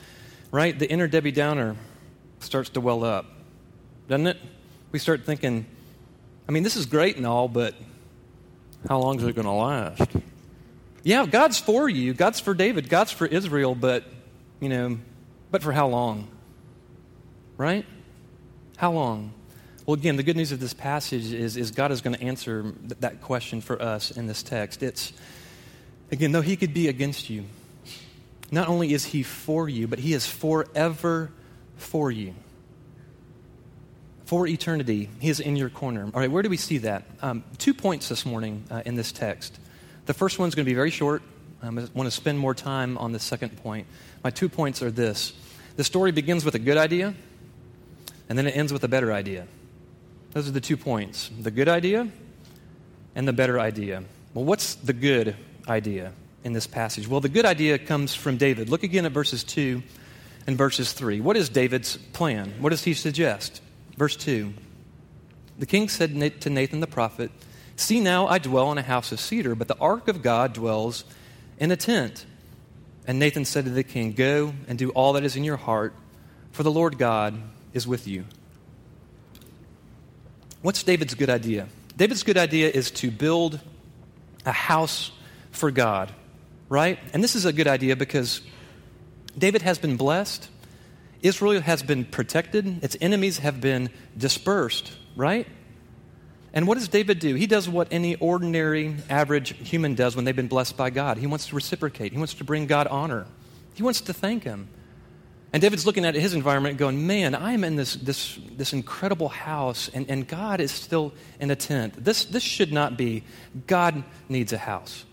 right? 0.50 0.78
The 0.78 0.90
inner 0.90 1.06
Debbie 1.06 1.30
Downer 1.30 1.76
starts 2.40 2.70
to 2.70 2.80
well 2.80 3.04
up, 3.04 3.26
doesn't 4.08 4.26
it? 4.26 4.38
We 4.90 4.98
start 4.98 5.26
thinking, 5.26 5.66
I 6.48 6.52
mean, 6.52 6.62
this 6.62 6.76
is 6.76 6.86
great 6.86 7.18
and 7.18 7.26
all, 7.26 7.46
but 7.46 7.74
how 8.88 9.00
long 9.00 9.18
is 9.18 9.24
it 9.26 9.34
going 9.34 9.44
to 9.44 9.52
last? 9.52 10.16
Yeah, 11.02 11.26
God's 11.26 11.58
for 11.58 11.90
you. 11.90 12.14
God's 12.14 12.40
for 12.40 12.54
David. 12.54 12.88
God's 12.88 13.12
for 13.12 13.26
Israel, 13.26 13.74
but, 13.74 14.04
you 14.58 14.70
know, 14.70 14.98
but 15.50 15.62
for 15.62 15.72
how 15.72 15.88
long? 15.88 16.26
Right? 17.58 17.84
How 18.78 18.92
long? 18.92 19.34
Well, 19.84 19.92
again, 19.92 20.16
the 20.16 20.22
good 20.22 20.38
news 20.38 20.52
of 20.52 20.60
this 20.60 20.72
passage 20.72 21.34
is, 21.34 21.58
is 21.58 21.70
God 21.70 21.92
is 21.92 22.00
going 22.00 22.16
to 22.16 22.22
answer 22.22 22.62
th- 22.62 23.00
that 23.00 23.20
question 23.20 23.60
for 23.60 23.82
us 23.82 24.10
in 24.10 24.26
this 24.26 24.42
text. 24.42 24.82
It's, 24.82 25.12
again, 26.12 26.30
though 26.30 26.42
He 26.42 26.56
could 26.56 26.72
be 26.72 26.86
against 26.86 27.28
you, 27.28 27.44
not 28.52 28.68
only 28.68 28.92
is 28.92 29.06
He 29.06 29.24
for 29.24 29.68
you, 29.68 29.88
but 29.88 29.98
He 29.98 30.12
is 30.12 30.26
forever 30.26 31.32
for 31.76 32.12
you 32.12 32.34
for 34.32 34.46
eternity. 34.46 35.10
He 35.20 35.28
is 35.28 35.40
in 35.40 35.56
your 35.56 35.68
corner. 35.68 36.04
All 36.04 36.18
right, 36.18 36.30
where 36.30 36.42
do 36.42 36.48
we 36.48 36.56
see 36.56 36.78
that? 36.78 37.04
Um, 37.20 37.44
two 37.58 37.74
points 37.74 38.08
this 38.08 38.24
morning 38.24 38.64
uh, 38.70 38.80
in 38.86 38.94
this 38.94 39.12
text. 39.12 39.58
The 40.06 40.14
first 40.14 40.38
one's 40.38 40.54
going 40.54 40.64
to 40.64 40.70
be 40.70 40.74
very 40.74 40.88
short. 40.88 41.20
Um, 41.60 41.78
I 41.78 41.86
want 41.92 42.06
to 42.06 42.10
spend 42.10 42.38
more 42.38 42.54
time 42.54 42.96
on 42.96 43.12
the 43.12 43.18
second 43.18 43.62
point. 43.62 43.86
My 44.24 44.30
two 44.30 44.48
points 44.48 44.82
are 44.82 44.90
this 44.90 45.34
the 45.76 45.84
story 45.84 46.12
begins 46.12 46.46
with 46.46 46.54
a 46.54 46.58
good 46.58 46.78
idea, 46.78 47.12
and 48.30 48.38
then 48.38 48.46
it 48.46 48.56
ends 48.56 48.72
with 48.72 48.84
a 48.84 48.88
better 48.88 49.12
idea. 49.12 49.46
Those 50.30 50.48
are 50.48 50.52
the 50.52 50.62
two 50.62 50.78
points 50.78 51.30
the 51.38 51.50
good 51.50 51.68
idea 51.68 52.08
and 53.14 53.28
the 53.28 53.34
better 53.34 53.60
idea. 53.60 54.02
Well, 54.32 54.46
what's 54.46 54.76
the 54.76 54.94
good 54.94 55.36
idea 55.68 56.12
in 56.44 56.52
this 56.52 56.66
passage? 56.66 57.08
Well, 57.08 57.20
the 57.20 57.28
good 57.28 57.44
idea 57.44 57.78
comes 57.78 58.14
from 58.14 58.36
David. 58.36 58.68
Look 58.68 58.82
again 58.82 59.06
at 59.06 59.12
verses 59.12 59.44
2 59.44 59.82
and 60.46 60.56
verses 60.56 60.92
3. 60.92 61.20
What 61.20 61.36
is 61.36 61.48
David's 61.48 61.96
plan? 61.96 62.54
What 62.60 62.70
does 62.70 62.84
he 62.84 62.94
suggest? 62.94 63.60
Verse 63.96 64.16
2 64.16 64.52
The 65.58 65.66
king 65.66 65.88
said 65.88 66.40
to 66.40 66.50
Nathan 66.50 66.80
the 66.80 66.86
prophet, 66.86 67.30
See 67.76 68.00
now, 68.00 68.26
I 68.26 68.38
dwell 68.38 68.70
in 68.72 68.78
a 68.78 68.82
house 68.82 69.12
of 69.12 69.20
cedar, 69.20 69.54
but 69.54 69.68
the 69.68 69.78
ark 69.78 70.08
of 70.08 70.22
God 70.22 70.52
dwells 70.52 71.04
in 71.58 71.70
a 71.70 71.76
tent. 71.76 72.26
And 73.06 73.18
Nathan 73.18 73.44
said 73.44 73.64
to 73.64 73.70
the 73.70 73.82
king, 73.82 74.12
Go 74.12 74.52
and 74.68 74.78
do 74.78 74.90
all 74.90 75.14
that 75.14 75.24
is 75.24 75.36
in 75.36 75.44
your 75.44 75.56
heart, 75.56 75.94
for 76.52 76.62
the 76.62 76.70
Lord 76.70 76.98
God 76.98 77.40
is 77.72 77.86
with 77.86 78.06
you. 78.06 78.24
What's 80.60 80.84
David's 80.84 81.14
good 81.14 81.30
idea? 81.30 81.66
David's 81.96 82.22
good 82.22 82.38
idea 82.38 82.70
is 82.70 82.90
to 82.92 83.10
build 83.10 83.58
a 84.46 84.52
house 84.52 85.10
for 85.52 85.70
God, 85.70 86.12
right? 86.68 86.98
And 87.12 87.22
this 87.22 87.36
is 87.36 87.44
a 87.44 87.52
good 87.52 87.68
idea 87.68 87.96
because 87.96 88.40
David 89.38 89.62
has 89.62 89.78
been 89.78 89.96
blessed. 89.96 90.48
Israel 91.22 91.60
has 91.60 91.82
been 91.82 92.04
protected, 92.04 92.82
its 92.82 92.96
enemies 93.00 93.38
have 93.38 93.60
been 93.60 93.90
dispersed, 94.18 94.92
right? 95.14 95.46
And 96.52 96.66
what 96.66 96.76
does 96.76 96.88
David 96.88 97.18
do? 97.18 97.34
He 97.34 97.46
does 97.46 97.68
what 97.68 97.88
any 97.90 98.16
ordinary, 98.16 98.96
average 99.08 99.56
human 99.68 99.94
does 99.94 100.16
when 100.16 100.24
they've 100.24 100.36
been 100.36 100.48
blessed 100.48 100.76
by 100.76 100.90
God. 100.90 101.16
He 101.16 101.26
wants 101.26 101.46
to 101.46 101.54
reciprocate, 101.54 102.12
he 102.12 102.18
wants 102.18 102.34
to 102.34 102.44
bring 102.44 102.66
God 102.66 102.86
honor, 102.88 103.26
he 103.74 103.82
wants 103.82 104.00
to 104.02 104.12
thank 104.12 104.44
Him. 104.44 104.68
And 105.52 105.60
David's 105.60 105.84
looking 105.84 106.06
at 106.06 106.14
his 106.14 106.32
environment 106.32 106.78
going, 106.78 107.06
Man, 107.06 107.34
I 107.34 107.52
am 107.52 107.62
in 107.62 107.76
this, 107.76 107.94
this, 107.94 108.38
this 108.56 108.72
incredible 108.72 109.28
house, 109.28 109.90
and, 109.92 110.08
and 110.08 110.26
God 110.26 110.60
is 110.60 110.72
still 110.72 111.12
in 111.40 111.50
a 111.50 111.56
tent. 111.56 112.02
This, 112.02 112.24
this 112.24 112.42
should 112.42 112.72
not 112.72 112.96
be. 112.96 113.24
God 113.66 114.02
needs 114.30 114.54
a 114.54 114.58
house. 114.58 115.04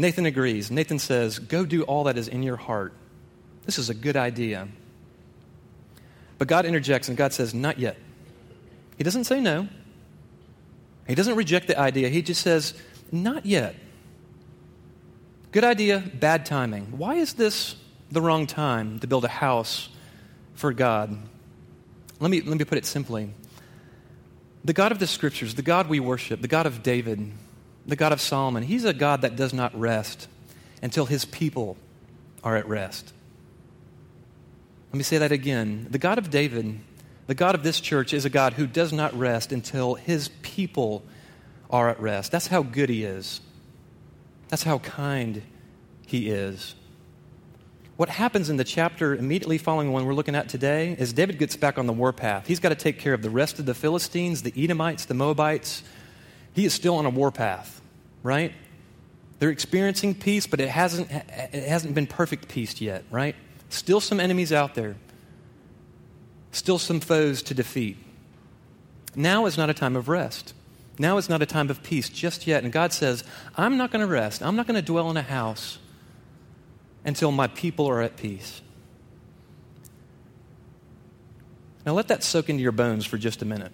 Nathan 0.00 0.26
agrees. 0.26 0.70
Nathan 0.70 0.98
says, 0.98 1.38
Go 1.38 1.64
do 1.64 1.82
all 1.82 2.04
that 2.04 2.16
is 2.16 2.28
in 2.28 2.42
your 2.42 2.56
heart. 2.56 2.92
This 3.66 3.78
is 3.78 3.90
a 3.90 3.94
good 3.94 4.16
idea. 4.16 4.68
But 6.38 6.48
God 6.48 6.64
interjects 6.64 7.08
and 7.08 7.16
God 7.16 7.32
says, 7.32 7.52
Not 7.54 7.78
yet. 7.78 7.98
He 8.96 9.04
doesn't 9.04 9.24
say 9.24 9.40
no. 9.40 9.68
He 11.06 11.14
doesn't 11.14 11.36
reject 11.36 11.66
the 11.66 11.78
idea. 11.78 12.08
He 12.08 12.22
just 12.22 12.40
says, 12.42 12.74
Not 13.12 13.46
yet. 13.46 13.74
Good 15.52 15.64
idea, 15.64 15.98
bad 16.14 16.46
timing. 16.46 16.96
Why 16.96 17.16
is 17.16 17.34
this 17.34 17.74
the 18.10 18.22
wrong 18.22 18.46
time 18.46 19.00
to 19.00 19.06
build 19.06 19.24
a 19.24 19.28
house 19.28 19.88
for 20.54 20.72
God? 20.72 21.16
Let 22.20 22.30
me, 22.30 22.40
let 22.40 22.58
me 22.58 22.64
put 22.64 22.78
it 22.78 22.86
simply. 22.86 23.30
The 24.64 24.72
God 24.72 24.92
of 24.92 24.98
the 24.98 25.06
scriptures, 25.06 25.54
the 25.54 25.62
God 25.62 25.88
we 25.88 26.00
worship, 26.00 26.40
the 26.40 26.48
God 26.48 26.66
of 26.66 26.82
David, 26.82 27.32
the 27.90 27.96
God 27.96 28.12
of 28.12 28.20
Solomon, 28.20 28.62
he's 28.62 28.84
a 28.84 28.92
God 28.92 29.22
that 29.22 29.36
does 29.36 29.52
not 29.52 29.78
rest 29.78 30.28
until 30.82 31.06
his 31.06 31.24
people 31.24 31.76
are 32.42 32.56
at 32.56 32.68
rest. 32.68 33.12
Let 34.92 34.96
me 34.96 35.02
say 35.02 35.18
that 35.18 35.32
again. 35.32 35.86
The 35.90 35.98
God 35.98 36.18
of 36.18 36.30
David, 36.30 36.80
the 37.26 37.34
God 37.34 37.54
of 37.54 37.62
this 37.62 37.80
church, 37.80 38.12
is 38.12 38.24
a 38.24 38.30
God 38.30 38.54
who 38.54 38.66
does 38.66 38.92
not 38.92 39.16
rest 39.16 39.52
until 39.52 39.94
his 39.94 40.28
people 40.42 41.04
are 41.68 41.88
at 41.88 42.00
rest. 42.00 42.32
That's 42.32 42.48
how 42.48 42.62
good 42.62 42.88
he 42.88 43.04
is. 43.04 43.40
That's 44.48 44.64
how 44.64 44.78
kind 44.78 45.42
he 46.06 46.28
is. 46.30 46.74
What 47.96 48.08
happens 48.08 48.48
in 48.50 48.56
the 48.56 48.64
chapter 48.64 49.14
immediately 49.14 49.58
following 49.58 49.88
the 49.88 49.92
one 49.92 50.06
we're 50.06 50.14
looking 50.14 50.34
at 50.34 50.48
today 50.48 50.96
is 50.98 51.12
David 51.12 51.38
gets 51.38 51.54
back 51.54 51.78
on 51.78 51.86
the 51.86 51.92
warpath. 51.92 52.46
He's 52.46 52.58
got 52.58 52.70
to 52.70 52.74
take 52.74 52.98
care 52.98 53.12
of 53.12 53.22
the 53.22 53.30
rest 53.30 53.58
of 53.58 53.66
the 53.66 53.74
Philistines, 53.74 54.42
the 54.42 54.54
Edomites, 54.56 55.04
the 55.04 55.14
Moabites. 55.14 55.82
He 56.52 56.64
is 56.64 56.74
still 56.74 56.96
on 56.96 57.06
a 57.06 57.10
warpath, 57.10 57.79
right? 58.22 58.52
They're 59.38 59.50
experiencing 59.50 60.14
peace, 60.14 60.46
but 60.46 60.60
it 60.60 60.68
hasn't, 60.68 61.10
it 61.10 61.68
hasn't 61.68 61.94
been 61.94 62.06
perfect 62.06 62.48
peace 62.48 62.80
yet, 62.80 63.04
right? 63.10 63.34
Still 63.70 64.00
some 64.00 64.20
enemies 64.20 64.52
out 64.52 64.74
there, 64.74 64.96
still 66.52 66.78
some 66.78 67.00
foes 67.00 67.42
to 67.44 67.54
defeat. 67.54 67.96
Now 69.16 69.46
is 69.46 69.56
not 69.56 69.70
a 69.70 69.74
time 69.74 69.96
of 69.96 70.08
rest. 70.08 70.54
Now 70.98 71.16
is 71.16 71.28
not 71.28 71.40
a 71.40 71.46
time 71.46 71.70
of 71.70 71.82
peace 71.82 72.08
just 72.10 72.46
yet. 72.46 72.62
And 72.62 72.72
God 72.72 72.92
says, 72.92 73.24
I'm 73.56 73.76
not 73.78 73.90
going 73.90 74.06
to 74.06 74.12
rest. 74.12 74.42
I'm 74.42 74.54
not 74.54 74.66
going 74.66 74.76
to 74.76 74.82
dwell 74.82 75.10
in 75.10 75.16
a 75.16 75.22
house 75.22 75.78
until 77.04 77.32
my 77.32 77.46
people 77.46 77.88
are 77.88 78.02
at 78.02 78.16
peace. 78.16 78.60
Now 81.86 81.94
let 81.94 82.08
that 82.08 82.22
soak 82.22 82.50
into 82.50 82.62
your 82.62 82.72
bones 82.72 83.06
for 83.06 83.16
just 83.16 83.40
a 83.40 83.46
minute. 83.46 83.72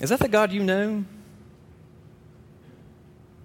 Is 0.00 0.10
that 0.10 0.20
the 0.20 0.28
God 0.28 0.52
you 0.52 0.62
know? 0.62 1.04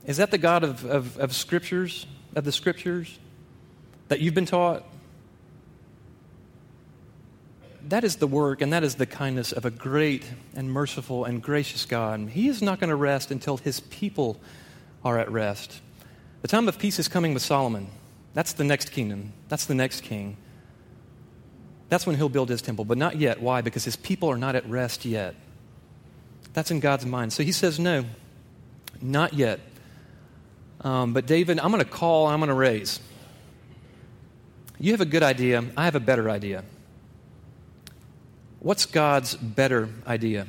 Is 0.09 0.17
that 0.17 0.31
the 0.31 0.37
God 0.37 0.65
of, 0.65 0.83
of, 0.83 1.17
of 1.17 1.33
scriptures, 1.33 2.05
of 2.35 2.43
the 2.43 2.51
scriptures? 2.51 3.17
that 4.09 4.19
you've 4.19 4.33
been 4.33 4.45
taught, 4.45 4.83
that 7.87 8.03
is 8.03 8.17
the 8.17 8.27
work 8.27 8.61
and 8.61 8.73
that 8.73 8.83
is 8.83 8.95
the 8.95 9.05
kindness 9.05 9.51
of 9.51 9.65
a 9.65 9.71
great 9.71 10.25
and 10.55 10.71
merciful 10.71 11.25
and 11.25 11.41
gracious 11.41 11.85
God. 11.85 12.29
He 12.29 12.49
is 12.49 12.61
not 12.61 12.79
going 12.79 12.89
to 12.89 12.95
rest 12.95 13.31
until 13.31 13.57
his 13.57 13.79
people 13.79 14.39
are 15.05 15.17
at 15.17 15.31
rest. 15.31 15.81
The 16.41 16.47
time 16.47 16.67
of 16.67 16.77
peace 16.77 16.99
is 16.99 17.07
coming 17.07 17.33
with 17.33 17.43
Solomon. 17.43 17.87
That's 18.33 18.53
the 18.53 18.63
next 18.63 18.91
kingdom. 18.91 19.33
That's 19.47 19.65
the 19.65 19.75
next 19.75 20.01
king. 20.01 20.37
That's 21.89 22.05
when 22.05 22.15
he'll 22.15 22.29
build 22.29 22.49
his 22.49 22.61
temple, 22.61 22.85
but 22.85 22.97
not 22.97 23.17
yet. 23.17 23.41
Why? 23.41 23.61
Because 23.61 23.83
his 23.83 23.95
people 23.95 24.29
are 24.29 24.37
not 24.37 24.55
at 24.55 24.67
rest 24.69 25.05
yet. 25.05 25.35
That's 26.53 26.69
in 26.69 26.79
God's 26.79 27.05
mind. 27.05 27.33
So 27.33 27.43
he 27.43 27.51
says, 27.51 27.79
No, 27.79 28.05
not 29.01 29.33
yet. 29.33 29.59
Um, 30.81 31.13
but 31.13 31.25
David, 31.25 31.59
I'm 31.59 31.71
going 31.71 31.83
to 31.83 31.89
call, 31.89 32.27
I'm 32.27 32.39
going 32.39 32.49
to 32.49 32.53
raise. 32.53 32.99
You 34.79 34.91
have 34.91 35.01
a 35.01 35.05
good 35.05 35.23
idea. 35.23 35.63
I 35.75 35.85
have 35.85 35.95
a 35.95 35.99
better 35.99 36.29
idea. 36.29 36.63
What's 38.59 38.85
God's 38.85 39.35
better 39.35 39.89
idea? 40.07 40.47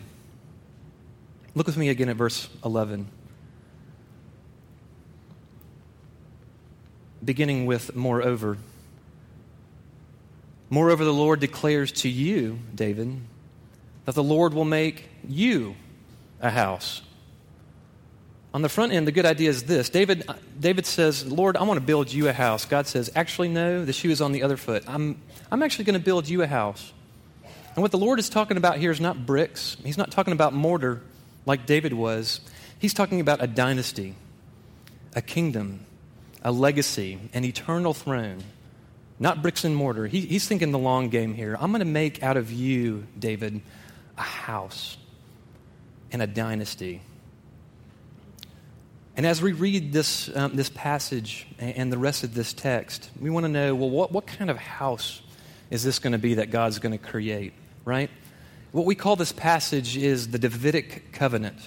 Look 1.54 1.66
with 1.66 1.76
me 1.76 1.88
again 1.88 2.08
at 2.08 2.16
verse 2.16 2.48
11. 2.64 3.08
Beginning 7.24 7.66
with, 7.66 7.94
moreover. 7.96 8.56
Moreover, 10.70 11.04
the 11.04 11.12
Lord 11.12 11.40
declares 11.40 11.90
to 11.92 12.08
you, 12.08 12.60
David, 12.72 13.20
that 14.04 14.14
the 14.14 14.22
Lord 14.22 14.54
will 14.54 14.64
make 14.64 15.08
you 15.28 15.74
a 16.40 16.50
house. 16.50 17.02
On 18.52 18.62
the 18.62 18.68
front 18.68 18.92
end, 18.92 19.06
the 19.06 19.12
good 19.12 19.26
idea 19.26 19.48
is 19.48 19.64
this 19.64 19.88
David, 19.88 20.24
uh, 20.28 20.34
David 20.58 20.86
says, 20.86 21.26
Lord, 21.30 21.56
I 21.56 21.62
want 21.62 21.78
to 21.78 21.86
build 21.86 22.12
you 22.12 22.28
a 22.28 22.32
house. 22.32 22.64
God 22.64 22.86
says, 22.86 23.10
Actually, 23.14 23.48
no, 23.48 23.84
the 23.84 23.92
shoe 23.92 24.10
is 24.10 24.20
on 24.20 24.32
the 24.32 24.42
other 24.42 24.56
foot. 24.56 24.82
I'm, 24.88 25.20
I'm 25.50 25.62
actually 25.62 25.84
going 25.84 25.98
to 25.98 26.04
build 26.04 26.28
you 26.28 26.42
a 26.42 26.46
house. 26.46 26.92
And 27.74 27.82
what 27.82 27.92
the 27.92 27.98
Lord 27.98 28.18
is 28.18 28.28
talking 28.28 28.56
about 28.56 28.78
here 28.78 28.90
is 28.90 29.00
not 29.00 29.24
bricks, 29.24 29.76
He's 29.84 29.98
not 29.98 30.10
talking 30.10 30.32
about 30.32 30.52
mortar 30.52 31.00
like 31.46 31.66
David 31.66 31.92
was. 31.92 32.40
He's 32.78 32.94
talking 32.94 33.20
about 33.20 33.42
a 33.42 33.46
dynasty, 33.46 34.14
a 35.14 35.20
kingdom, 35.20 35.84
a 36.42 36.50
legacy, 36.50 37.18
an 37.34 37.44
eternal 37.44 37.92
throne, 37.92 38.42
not 39.18 39.42
bricks 39.42 39.64
and 39.64 39.76
mortar. 39.76 40.06
He, 40.06 40.22
he's 40.22 40.48
thinking 40.48 40.72
the 40.72 40.78
long 40.78 41.10
game 41.10 41.34
here. 41.34 41.56
I'm 41.60 41.70
going 41.72 41.80
to 41.80 41.84
make 41.84 42.22
out 42.22 42.38
of 42.38 42.50
you, 42.50 43.06
David, 43.18 43.60
a 44.16 44.22
house 44.22 44.96
and 46.10 46.22
a 46.22 46.26
dynasty. 46.26 47.02
And 49.16 49.26
as 49.26 49.42
we 49.42 49.52
read 49.52 49.92
this, 49.92 50.34
um, 50.34 50.56
this 50.56 50.70
passage 50.70 51.46
and 51.58 51.92
the 51.92 51.98
rest 51.98 52.24
of 52.24 52.34
this 52.34 52.52
text, 52.52 53.10
we 53.20 53.28
want 53.28 53.44
to 53.44 53.48
know 53.48 53.74
well, 53.74 53.90
what, 53.90 54.12
what 54.12 54.26
kind 54.26 54.50
of 54.50 54.56
house 54.56 55.20
is 55.70 55.82
this 55.82 55.98
going 55.98 56.12
to 56.12 56.18
be 56.18 56.34
that 56.34 56.50
God's 56.50 56.78
going 56.78 56.96
to 56.96 57.04
create, 57.04 57.52
right? 57.84 58.10
What 58.72 58.86
we 58.86 58.94
call 58.94 59.16
this 59.16 59.32
passage 59.32 59.96
is 59.96 60.28
the 60.28 60.38
Davidic 60.38 61.12
covenant, 61.12 61.58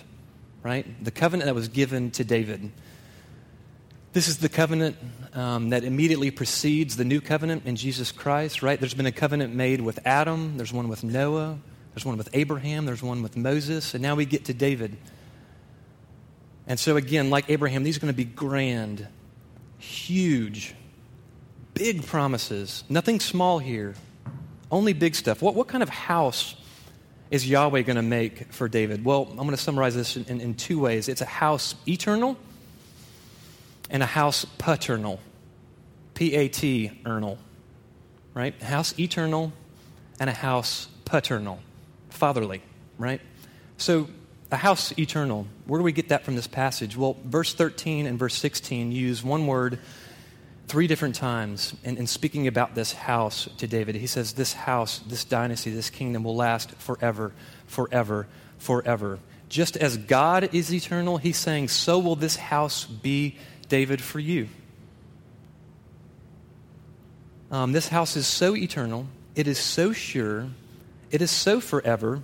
right? 0.64 1.04
The 1.04 1.12
covenant 1.12 1.48
that 1.48 1.56
was 1.56 1.68
given 1.68 2.12
to 2.12 2.24
David. 2.24 2.72
This 4.14 4.28
is 4.28 4.38
the 4.38 4.50
covenant 4.50 4.96
um, 5.34 5.70
that 5.72 5.84
immediately 5.84 6.32
precedes 6.32 6.96
the 6.96 7.04
new 7.04 7.20
covenant 7.20 7.66
in 7.66 7.76
Jesus 7.76 8.12
Christ, 8.12 8.62
right? 8.62 8.80
There's 8.80 8.94
been 8.94 9.06
a 9.06 9.12
covenant 9.12 9.54
made 9.54 9.82
with 9.82 10.00
Adam, 10.06 10.56
there's 10.56 10.72
one 10.72 10.88
with 10.88 11.04
Noah, 11.04 11.58
there's 11.94 12.06
one 12.06 12.18
with 12.18 12.30
Abraham, 12.34 12.86
there's 12.86 13.04
one 13.04 13.22
with 13.22 13.36
Moses, 13.36 13.94
and 13.94 14.02
now 14.02 14.16
we 14.16 14.26
get 14.26 14.46
to 14.46 14.54
David. 14.54 14.98
And 16.66 16.80
so, 16.80 16.96
again, 16.96 17.30
like 17.30 17.50
Abraham, 17.50 17.84
these 17.84 17.98
are 17.98 18.00
going 18.00 18.14
to 18.14 18.18
be 18.18 18.24
grand, 18.24 19.08
huge, 19.80 20.74
big 21.74 22.06
promises. 22.06 22.84
Nothing 22.88 23.20
small 23.20 23.60
here, 23.60 23.96
only 24.72 24.94
big 24.94 25.16
stuff. 25.16 25.42
What, 25.42 25.56
what 25.56 25.68
kind 25.68 25.84
of 25.84 25.90
house 25.90 26.56
is 27.30 27.48
Yahweh 27.48 27.82
going 27.82 27.98
to 27.98 28.02
make 28.02 28.54
for 28.54 28.70
David? 28.70 29.04
Well, 29.04 29.28
I'm 29.30 29.38
going 29.38 29.52
to 29.52 29.58
summarize 29.58 29.96
this 29.96 30.16
in, 30.16 30.26
in, 30.26 30.40
in 30.40 30.54
two 30.54 30.80
ways 30.80 31.10
it's 31.10 31.22
a 31.22 31.26
house 31.26 31.76
eternal 31.88 32.38
and 33.90 34.02
a 34.02 34.06
house 34.06 34.46
paternal. 34.58 35.20
P 36.14 36.36
A 36.36 36.48
T, 36.48 36.92
ernal. 37.06 37.38
Right? 38.34 38.60
House 38.64 38.98
eternal 38.98 39.52
and 40.20 40.30
a 40.30 40.34
house 40.34 40.88
paternal. 41.06 41.60
Fatherly, 42.10 42.62
right? 42.98 43.20
So, 43.78 44.08
a 44.54 44.58
house 44.58 44.94
eternal. 45.00 45.48
Where 45.66 45.80
do 45.80 45.84
we 45.84 45.92
get 45.92 46.10
that 46.10 46.24
from 46.24 46.36
this 46.36 46.46
passage? 46.46 46.96
Well, 46.96 47.18
verse 47.26 47.56
13 47.56 48.06
and 48.06 48.20
verse 48.20 48.36
16 48.36 48.92
use 48.92 49.24
one 49.24 49.48
word 49.48 49.80
three 50.68 50.86
different 50.86 51.16
times 51.16 51.74
in, 51.84 51.98
in, 51.98 52.06
speaking 52.06 52.46
about 52.46 52.76
this 52.76 52.94
house 52.94 53.50
to 53.58 53.66
David. 53.66 53.96
He 53.96 54.06
says, 54.06 54.34
This 54.34 54.54
house, 54.54 55.00
this 55.00 55.26
dynasty, 55.26 55.72
this 55.72 55.90
kingdom 55.90 56.24
will 56.24 56.36
last 56.36 56.70
forever, 56.76 57.34
forever, 57.66 58.28
forever. 58.60 59.18
Just 59.50 59.76
as 59.76 59.98
God 59.98 60.54
is 60.54 60.72
eternal, 60.72 61.18
he's 61.18 61.38
saying, 61.38 61.70
So 61.70 61.98
will 61.98 62.16
this 62.16 62.36
house 62.36 62.86
be, 62.86 63.38
David, 63.70 64.02
for 64.02 64.20
you. 64.20 64.50
Um, 67.50 67.72
this 67.72 67.88
house 67.88 68.16
is 68.16 68.28
so 68.28 68.56
eternal, 68.56 69.08
it 69.34 69.48
is 69.48 69.58
so 69.58 69.94
sure, 69.94 70.50
it 71.10 71.24
is 71.24 71.32
so 71.32 71.60
forever 71.60 72.22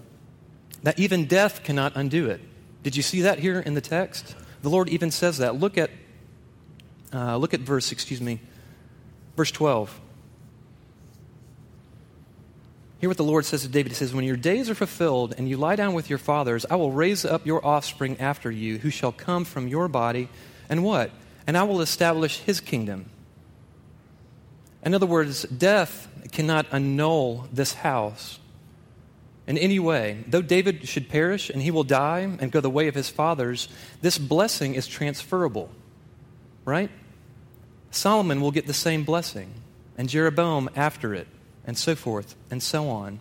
that 0.84 1.00
even 1.00 1.26
death 1.26 1.64
cannot 1.64 1.94
undo 1.96 2.30
it. 2.30 2.42
Did 2.84 2.96
you 2.96 3.04
see 3.04 3.22
that 3.22 3.40
here 3.40 3.60
in 3.60 3.74
the 3.74 3.82
text? 3.82 4.36
The 4.62 4.70
Lord 4.70 4.90
even 4.90 5.12
says 5.12 5.40
that. 5.40 5.56
Look 5.56 5.78
at, 5.78 5.90
uh, 7.14 7.38
look 7.38 7.54
at 7.54 7.60
verse, 7.60 7.92
excuse 7.92 8.22
me, 8.22 8.40
verse 9.36 9.52
12. 9.52 10.00
Hear 13.00 13.10
what 13.10 13.18
the 13.18 13.24
Lord 13.24 13.46
says 13.46 13.62
to 13.62 13.70
David. 13.70 13.94
He 13.94 13.96
says, 13.96 14.13
When 14.13 14.26
your 14.26 14.36
days 14.36 14.70
are 14.70 14.76
fulfilled 14.76 15.34
and 15.38 15.48
you 15.48 15.56
lie 15.56 15.78
down 15.78 15.94
with 15.94 16.10
your 16.10 16.20
fathers, 16.20 16.65
I 16.70 16.76
will 16.76 16.92
raise 16.92 17.24
up 17.24 17.46
your 17.46 17.65
offspring 17.65 18.20
after 18.20 18.52
you, 18.52 18.78
who 18.78 18.89
shall 18.89 19.13
come 19.13 19.46
from 19.46 19.70
your 19.70 19.88
body, 19.88 20.28
and 20.68 20.84
what? 20.84 21.12
And 21.48 21.58
I 21.58 21.63
will 21.63 21.82
establish 21.82 22.39
his 22.39 22.60
kingdom. 22.60 23.10
In 24.84 24.94
other 24.94 25.06
words, 25.06 25.44
death 25.44 26.08
cannot 26.32 26.65
annul 26.72 27.48
this 27.52 27.74
house 27.74 28.38
in 29.50 29.58
any 29.58 29.80
way. 29.80 30.24
Though 30.28 30.44
David 30.44 30.88
should 30.88 31.10
perish 31.10 31.50
and 31.50 31.62
he 31.62 31.72
will 31.72 31.84
die 31.84 32.20
and 32.20 32.52
go 32.52 32.62
the 32.62 32.70
way 32.70 32.88
of 32.88 32.94
his 32.94 33.10
fathers, 33.10 33.68
this 34.00 34.20
blessing 34.20 34.76
is 34.76 34.88
transferable, 34.88 35.72
right? 36.64 36.92
Solomon 37.90 38.42
will 38.42 38.52
get 38.52 38.68
the 38.68 38.76
same 38.76 39.04
blessing, 39.04 39.52
and 39.98 40.08
Jeroboam 40.08 40.70
after 40.76 41.16
it, 41.16 41.28
and 41.66 41.76
so 41.76 41.96
forth, 41.96 42.36
and 42.52 42.62
so 42.62 42.90
on. 42.90 43.20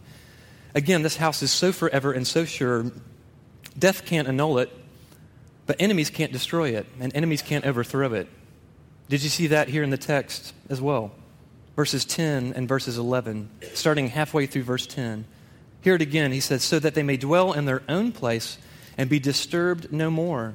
Again, 0.74 1.00
this 1.00 1.16
house 1.16 1.42
is 1.42 1.50
so 1.50 1.72
forever 1.72 2.12
and 2.12 2.26
so 2.26 2.44
sure, 2.44 2.92
death 3.78 4.04
can't 4.04 4.28
annul 4.28 4.58
it, 4.58 4.70
but 5.64 5.76
enemies 5.80 6.10
can't 6.10 6.30
destroy 6.30 6.76
it, 6.76 6.86
and 7.00 7.10
enemies 7.16 7.40
can't 7.40 7.64
overthrow 7.64 8.12
it. 8.12 8.28
Did 9.08 9.22
you 9.22 9.30
see 9.30 9.46
that 9.46 9.68
here 9.68 9.82
in 9.82 9.88
the 9.88 9.96
text 9.96 10.52
as 10.68 10.78
well? 10.82 11.10
Verses 11.74 12.04
10 12.04 12.52
and 12.54 12.68
verses 12.68 12.98
11, 12.98 13.48
starting 13.72 14.08
halfway 14.08 14.44
through 14.44 14.64
verse 14.64 14.86
10. 14.86 15.24
Hear 15.80 15.94
it 15.94 16.02
again. 16.02 16.32
He 16.32 16.40
says, 16.40 16.64
So 16.64 16.78
that 16.78 16.94
they 16.94 17.02
may 17.02 17.16
dwell 17.16 17.52
in 17.52 17.64
their 17.64 17.82
own 17.88 18.12
place 18.12 18.58
and 18.96 19.08
be 19.08 19.18
disturbed 19.18 19.92
no 19.92 20.10
more. 20.10 20.54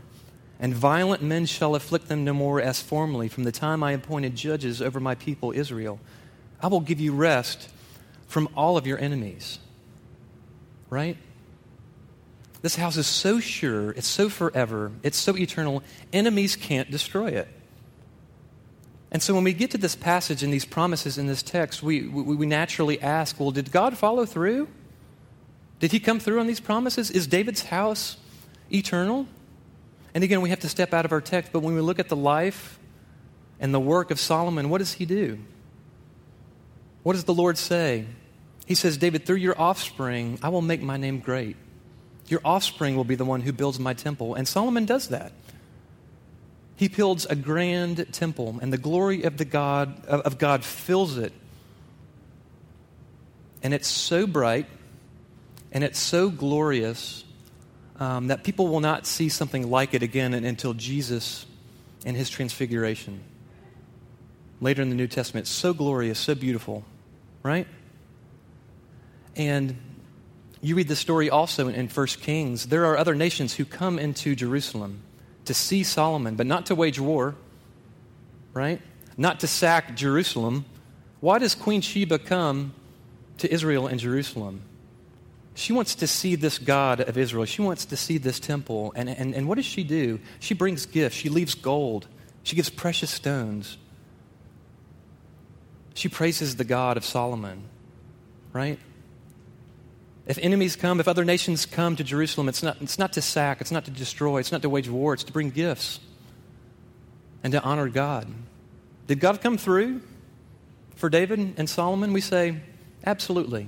And 0.59 0.73
violent 0.73 1.21
men 1.21 1.45
shall 1.45 1.75
afflict 1.75 2.07
them 2.07 2.23
no 2.23 2.33
more 2.33 2.61
as 2.61 2.81
formerly, 2.81 3.27
from 3.27 3.43
the 3.43 3.51
time 3.51 3.83
I 3.83 3.91
appointed 3.91 4.35
judges 4.35 4.81
over 4.81 4.99
my 4.99 5.15
people 5.15 5.51
Israel. 5.51 5.99
I 6.61 6.67
will 6.67 6.79
give 6.79 6.99
you 6.99 7.13
rest 7.13 7.69
from 8.27 8.49
all 8.55 8.77
of 8.77 8.87
your 8.87 8.97
enemies. 8.97 9.59
Right? 10.89 11.17
This 12.61 12.77
house 12.77 12.95
is 12.95 13.07
so 13.07 13.41
sure, 13.41 13.91
it's 13.91 14.07
so 14.07 14.29
forever, 14.29 14.93
it's 15.03 15.17
so 15.17 15.35
eternal, 15.35 15.83
enemies 16.13 16.55
can't 16.55 16.89
destroy 16.89 17.27
it. 17.27 17.47
And 19.11 19.21
so 19.21 19.33
when 19.35 19.43
we 19.43 19.53
get 19.53 19.71
to 19.71 19.77
this 19.77 19.95
passage 19.95 20.43
and 20.43 20.51
these 20.51 20.63
promises 20.65 21.17
in 21.17 21.27
this 21.27 21.43
text, 21.43 21.83
we, 21.83 22.07
we, 22.07 22.35
we 22.35 22.45
naturally 22.45 23.01
ask, 23.01 23.37
well, 23.37 23.51
did 23.51 23.71
God 23.71 23.97
follow 23.97 24.25
through? 24.25 24.69
Did 25.83 25.91
he 25.91 25.99
come 25.99 26.17
through 26.17 26.39
on 26.39 26.47
these 26.47 26.61
promises? 26.61 27.11
Is 27.11 27.27
David's 27.27 27.63
house 27.65 28.15
eternal? 28.71 29.27
And 30.13 30.23
again, 30.23 30.39
we 30.39 30.49
have 30.49 30.61
to 30.61 30.69
step 30.69 30.93
out 30.93 31.03
of 31.03 31.11
our 31.11 31.19
text, 31.19 31.51
but 31.51 31.59
when 31.59 31.75
we 31.75 31.81
look 31.81 31.99
at 31.99 32.07
the 32.07 32.15
life 32.15 32.79
and 33.59 33.73
the 33.73 33.81
work 33.81 34.09
of 34.09 34.17
Solomon, 34.17 34.69
what 34.69 34.77
does 34.77 34.93
he 34.93 35.05
do? 35.05 35.39
What 37.03 37.15
does 37.15 37.25
the 37.25 37.33
Lord 37.33 37.57
say? 37.57 38.05
He 38.65 38.75
says, 38.75 38.95
David, 38.95 39.25
through 39.25 39.39
your 39.39 39.59
offspring, 39.59 40.39
I 40.41 40.47
will 40.47 40.61
make 40.61 40.81
my 40.81 40.95
name 40.95 41.19
great. 41.19 41.57
Your 42.29 42.39
offspring 42.45 42.95
will 42.95 43.03
be 43.03 43.15
the 43.15 43.25
one 43.25 43.41
who 43.41 43.51
builds 43.51 43.77
my 43.77 43.93
temple. 43.93 44.35
And 44.35 44.47
Solomon 44.47 44.85
does 44.85 45.09
that. 45.09 45.33
He 46.77 46.87
builds 46.87 47.25
a 47.25 47.35
grand 47.35 48.07
temple, 48.13 48.57
and 48.61 48.71
the 48.71 48.77
glory 48.77 49.23
of, 49.23 49.35
the 49.35 49.43
God, 49.43 50.05
of 50.05 50.37
God 50.37 50.63
fills 50.63 51.17
it. 51.17 51.33
And 53.61 53.73
it's 53.73 53.89
so 53.89 54.25
bright 54.25 54.67
and 55.73 55.83
it's 55.83 55.99
so 55.99 56.29
glorious 56.29 57.25
um, 57.99 58.27
that 58.27 58.43
people 58.43 58.67
will 58.67 58.79
not 58.79 59.07
see 59.07 59.27
something 59.27 59.69
like 59.69 59.95
it 59.95 60.03
again 60.03 60.33
until 60.33 60.73
Jesus 60.73 61.47
and 62.05 62.15
his 62.15 62.29
transfiguration. 62.29 63.21
Later 64.61 64.83
in 64.83 64.89
the 64.89 64.95
New 64.95 65.07
Testament, 65.07 65.47
so 65.47 65.73
glorious, 65.73 66.19
so 66.19 66.35
beautiful, 66.35 66.85
right? 67.41 67.67
And 69.35 69.75
you 70.61 70.75
read 70.75 70.87
the 70.87 70.95
story 70.95 71.29
also 71.29 71.67
in, 71.67 71.75
in 71.75 71.87
1 71.87 72.07
Kings. 72.21 72.67
There 72.67 72.85
are 72.85 72.97
other 72.97 73.15
nations 73.15 73.55
who 73.55 73.65
come 73.65 73.97
into 73.97 74.35
Jerusalem 74.35 75.01
to 75.45 75.55
see 75.55 75.83
Solomon, 75.83 76.35
but 76.35 76.45
not 76.45 76.67
to 76.67 76.75
wage 76.75 76.99
war, 76.99 77.35
right? 78.53 78.79
Not 79.17 79.39
to 79.39 79.47
sack 79.47 79.95
Jerusalem. 79.95 80.65
Why 81.19 81.39
does 81.39 81.55
Queen 81.55 81.81
Sheba 81.81 82.19
come 82.19 82.73
to 83.39 83.51
Israel 83.51 83.87
and 83.87 83.99
Jerusalem? 83.99 84.61
She 85.55 85.71
wants 85.73 85.95
to 85.95 86.07
see 86.07 86.35
this 86.35 86.57
God 86.57 87.01
of 87.01 87.17
Israel. 87.17 87.45
She 87.45 87.61
wants 87.61 87.85
to 87.85 87.97
see 87.97 88.17
this 88.17 88.39
temple. 88.39 88.91
And, 88.95 89.09
and, 89.09 89.35
and 89.35 89.47
what 89.47 89.55
does 89.55 89.65
she 89.65 89.83
do? 89.83 90.19
She 90.39 90.53
brings 90.53 90.85
gifts. 90.85 91.15
She 91.15 91.29
leaves 91.29 91.53
gold. 91.53 92.07
She 92.43 92.55
gives 92.55 92.69
precious 92.69 93.11
stones. 93.11 93.77
She 95.93 96.09
praises 96.09 96.55
the 96.55 96.63
God 96.63 96.97
of 96.97 97.05
Solomon, 97.05 97.63
right? 98.51 98.79
If 100.25 100.39
enemies 100.39 100.75
come, 100.75 100.99
if 100.99 101.07
other 101.07 101.23
nations 101.23 101.65
come 101.65 101.95
to 101.97 102.03
Jerusalem, 102.03 102.49
it's 102.49 102.63
not, 102.63 102.81
it's 102.81 102.97
not 102.97 103.13
to 103.13 103.21
sack, 103.21 103.61
it's 103.61 103.71
not 103.71 103.85
to 103.85 103.91
destroy, 103.91 104.39
it's 104.39 104.51
not 104.51 104.61
to 104.63 104.69
wage 104.69 104.89
war, 104.89 105.13
it's 105.13 105.23
to 105.25 105.33
bring 105.33 105.51
gifts 105.51 105.99
and 107.43 107.53
to 107.53 107.61
honor 107.61 107.89
God. 107.89 108.27
Did 109.05 109.19
God 109.19 109.41
come 109.41 109.57
through 109.57 110.01
for 110.95 111.09
David 111.09 111.55
and 111.57 111.69
Solomon? 111.69 112.13
We 112.13 112.21
say, 112.21 112.61
absolutely. 113.05 113.67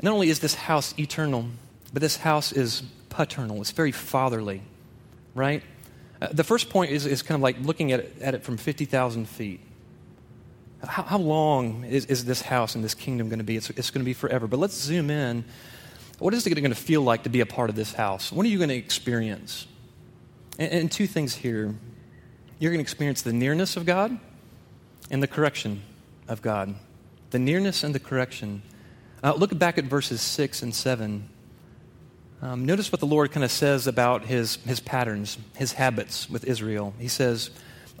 Not 0.00 0.12
only 0.12 0.28
is 0.28 0.38
this 0.38 0.54
house 0.54 0.94
eternal, 0.98 1.46
but 1.92 2.02
this 2.02 2.16
house 2.18 2.52
is 2.52 2.82
paternal. 3.08 3.60
It's 3.60 3.72
very 3.72 3.92
fatherly. 3.92 4.62
right? 5.34 5.62
Uh, 6.20 6.28
the 6.32 6.44
first 6.44 6.68
point 6.70 6.90
is, 6.90 7.06
is 7.06 7.22
kind 7.22 7.36
of 7.36 7.42
like 7.42 7.56
looking 7.60 7.92
at 7.92 8.00
it, 8.00 8.16
at 8.20 8.34
it 8.34 8.42
from 8.42 8.56
50,000 8.56 9.28
feet. 9.28 9.60
How, 10.84 11.02
how 11.02 11.18
long 11.18 11.84
is, 11.84 12.06
is, 12.06 12.24
this 12.24 12.42
house 12.42 12.74
and 12.74 12.84
this 12.84 12.94
kingdom 12.94 13.28
going 13.28 13.38
to 13.38 13.44
be? 13.44 13.56
It's, 13.56 13.70
it's 13.70 13.90
going 13.90 14.02
to 14.02 14.04
be 14.04 14.14
forever. 14.14 14.46
But 14.46 14.58
let's 14.58 14.74
zoom 14.74 15.10
in. 15.10 15.44
What 16.18 16.34
is 16.34 16.46
it 16.46 16.50
going 16.50 16.70
to 16.70 16.74
feel 16.74 17.02
like 17.02 17.24
to 17.24 17.28
be 17.28 17.40
a 17.40 17.46
part 17.46 17.70
of 17.70 17.76
this 17.76 17.92
house? 17.92 18.32
What 18.32 18.44
are 18.46 18.48
you 18.48 18.58
going 18.58 18.70
to 18.70 18.76
experience? 18.76 19.66
And, 20.58 20.72
and 20.72 20.92
two 20.92 21.06
things 21.06 21.34
here. 21.34 21.74
You're 22.58 22.72
going 22.72 22.78
to 22.78 22.82
experience 22.82 23.22
the 23.22 23.32
nearness 23.32 23.76
of 23.76 23.86
God 23.86 24.18
and 25.10 25.22
the 25.22 25.28
correction 25.28 25.82
of 26.26 26.42
God. 26.42 26.74
The 27.30 27.38
nearness 27.38 27.84
and 27.84 27.94
the 27.94 28.00
correction. 28.00 28.62
Uh, 29.22 29.34
look 29.34 29.56
back 29.58 29.78
at 29.78 29.84
verses 29.84 30.20
6 30.20 30.62
and 30.62 30.72
7. 30.72 31.28
Um, 32.40 32.64
notice 32.64 32.92
what 32.92 33.00
the 33.00 33.06
Lord 33.06 33.32
kind 33.32 33.42
of 33.42 33.50
says 33.50 33.88
about 33.88 34.24
his, 34.26 34.56
his 34.64 34.78
patterns, 34.78 35.38
his 35.56 35.72
habits 35.72 36.30
with 36.30 36.44
Israel. 36.44 36.94
He 37.00 37.08
says, 37.08 37.50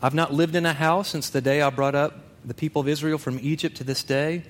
I've 0.00 0.14
not 0.14 0.32
lived 0.32 0.54
in 0.54 0.64
a 0.64 0.72
house 0.72 1.08
since 1.08 1.28
the 1.28 1.40
day 1.40 1.60
I 1.60 1.70
brought 1.70 1.96
up 1.96 2.20
the 2.44 2.54
people 2.54 2.80
of 2.80 2.86
Israel 2.86 3.18
from 3.18 3.40
Egypt 3.42 3.78
to 3.78 3.84
this 3.84 4.04
day, 4.04 4.44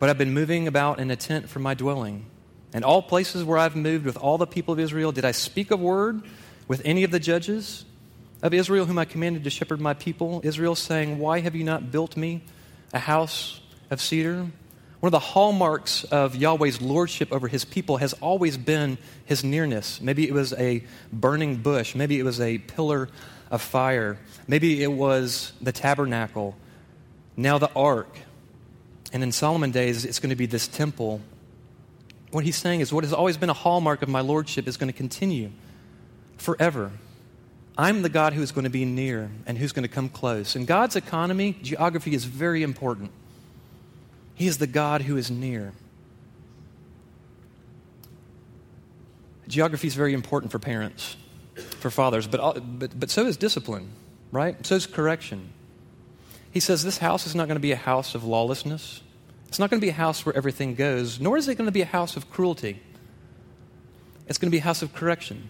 but 0.00 0.10
I've 0.10 0.18
been 0.18 0.34
moving 0.34 0.66
about 0.66 0.98
in 0.98 1.08
a 1.12 1.14
tent 1.14 1.48
for 1.48 1.60
my 1.60 1.74
dwelling. 1.74 2.26
And 2.72 2.84
all 2.84 3.00
places 3.00 3.44
where 3.44 3.58
I've 3.58 3.76
moved 3.76 4.04
with 4.04 4.16
all 4.16 4.38
the 4.38 4.46
people 4.46 4.74
of 4.74 4.80
Israel, 4.80 5.12
did 5.12 5.24
I 5.24 5.30
speak 5.30 5.70
a 5.70 5.76
word 5.76 6.22
with 6.66 6.82
any 6.84 7.04
of 7.04 7.12
the 7.12 7.20
judges 7.20 7.84
of 8.42 8.52
Israel 8.52 8.86
whom 8.86 8.98
I 8.98 9.04
commanded 9.04 9.44
to 9.44 9.50
shepherd 9.50 9.80
my 9.80 9.94
people, 9.94 10.40
Israel, 10.42 10.74
saying, 10.74 11.20
Why 11.20 11.38
have 11.40 11.54
you 11.54 11.62
not 11.62 11.92
built 11.92 12.16
me 12.16 12.42
a 12.92 12.98
house 12.98 13.60
of 13.88 14.00
cedar? 14.00 14.48
One 15.02 15.08
of 15.08 15.10
the 15.10 15.18
hallmarks 15.18 16.04
of 16.04 16.36
Yahweh's 16.36 16.80
lordship 16.80 17.32
over 17.32 17.48
his 17.48 17.64
people 17.64 17.96
has 17.96 18.12
always 18.12 18.56
been 18.56 18.98
his 19.24 19.42
nearness. 19.42 20.00
Maybe 20.00 20.28
it 20.28 20.32
was 20.32 20.52
a 20.52 20.84
burning 21.12 21.56
bush. 21.56 21.96
Maybe 21.96 22.20
it 22.20 22.22
was 22.22 22.40
a 22.40 22.58
pillar 22.58 23.08
of 23.50 23.60
fire. 23.60 24.16
Maybe 24.46 24.80
it 24.80 24.92
was 24.92 25.54
the 25.60 25.72
tabernacle. 25.72 26.54
Now 27.36 27.58
the 27.58 27.68
ark. 27.74 28.16
And 29.12 29.24
in 29.24 29.32
Solomon 29.32 29.72
days, 29.72 30.04
it's 30.04 30.20
going 30.20 30.30
to 30.30 30.36
be 30.36 30.46
this 30.46 30.68
temple. 30.68 31.20
What 32.30 32.44
he's 32.44 32.54
saying 32.54 32.78
is 32.78 32.92
what 32.92 33.02
has 33.02 33.12
always 33.12 33.36
been 33.36 33.50
a 33.50 33.54
hallmark 33.54 34.02
of 34.02 34.08
my 34.08 34.20
lordship 34.20 34.68
is 34.68 34.76
going 34.76 34.92
to 34.92 34.96
continue 34.96 35.50
forever. 36.36 36.92
I'm 37.76 38.02
the 38.02 38.08
God 38.08 38.34
who 38.34 38.42
is 38.42 38.52
going 38.52 38.66
to 38.66 38.70
be 38.70 38.84
near 38.84 39.32
and 39.46 39.58
who's 39.58 39.72
going 39.72 39.82
to 39.82 39.92
come 39.92 40.08
close. 40.08 40.54
In 40.54 40.64
God's 40.64 40.94
economy, 40.94 41.58
geography 41.60 42.14
is 42.14 42.24
very 42.24 42.62
important. 42.62 43.10
He 44.34 44.46
is 44.46 44.58
the 44.58 44.66
God 44.66 45.02
who 45.02 45.16
is 45.16 45.30
near. 45.30 45.72
Geography 49.48 49.86
is 49.86 49.94
very 49.94 50.14
important 50.14 50.50
for 50.50 50.58
parents, 50.58 51.16
for 51.54 51.90
fathers, 51.90 52.26
but, 52.26 52.40
uh, 52.40 52.60
but, 52.60 52.98
but 52.98 53.10
so 53.10 53.26
is 53.26 53.36
discipline, 53.36 53.90
right? 54.30 54.64
So 54.64 54.76
is 54.76 54.86
correction. 54.86 55.52
He 56.50 56.60
says 56.60 56.84
this 56.84 56.98
house 56.98 57.26
is 57.26 57.34
not 57.34 57.48
going 57.48 57.56
to 57.56 57.60
be 57.60 57.72
a 57.72 57.76
house 57.76 58.14
of 58.14 58.24
lawlessness. 58.24 59.02
It's 59.48 59.58
not 59.58 59.68
going 59.68 59.80
to 59.80 59.84
be 59.84 59.90
a 59.90 59.94
house 59.94 60.24
where 60.24 60.34
everything 60.34 60.74
goes, 60.74 61.20
nor 61.20 61.36
is 61.36 61.48
it 61.48 61.56
going 61.56 61.66
to 61.66 61.72
be 61.72 61.82
a 61.82 61.86
house 61.86 62.16
of 62.16 62.30
cruelty. 62.30 62.80
It's 64.26 64.38
going 64.38 64.50
to 64.50 64.54
be 64.54 64.58
a 64.60 64.62
house 64.62 64.82
of 64.82 64.94
correction, 64.94 65.48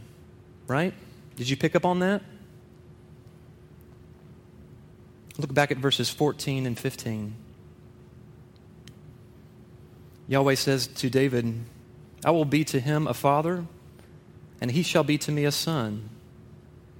right? 0.66 0.94
Did 1.36 1.48
you 1.48 1.56
pick 1.56 1.76
up 1.76 1.84
on 1.84 2.00
that? 2.00 2.22
Look 5.38 5.54
back 5.54 5.70
at 5.70 5.76
verses 5.76 6.10
14 6.10 6.66
and 6.66 6.78
15. 6.78 7.34
Yahweh 10.28 10.54
says 10.54 10.86
to 10.86 11.10
David, 11.10 11.64
I 12.24 12.30
will 12.30 12.44
be 12.44 12.64
to 12.64 12.80
him 12.80 13.06
a 13.06 13.14
father, 13.14 13.66
and 14.60 14.70
he 14.70 14.82
shall 14.82 15.04
be 15.04 15.18
to 15.18 15.32
me 15.32 15.44
a 15.44 15.52
son. 15.52 16.08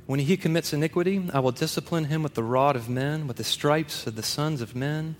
When 0.06 0.18
he 0.18 0.36
commits 0.36 0.72
iniquity, 0.72 1.28
I 1.32 1.40
will 1.40 1.52
discipline 1.52 2.06
him 2.06 2.22
with 2.22 2.34
the 2.34 2.42
rod 2.42 2.74
of 2.74 2.88
men, 2.88 3.28
with 3.28 3.36
the 3.36 3.44
stripes 3.44 4.06
of 4.06 4.16
the 4.16 4.22
sons 4.22 4.60
of 4.60 4.74
men. 4.74 5.16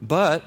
But 0.00 0.42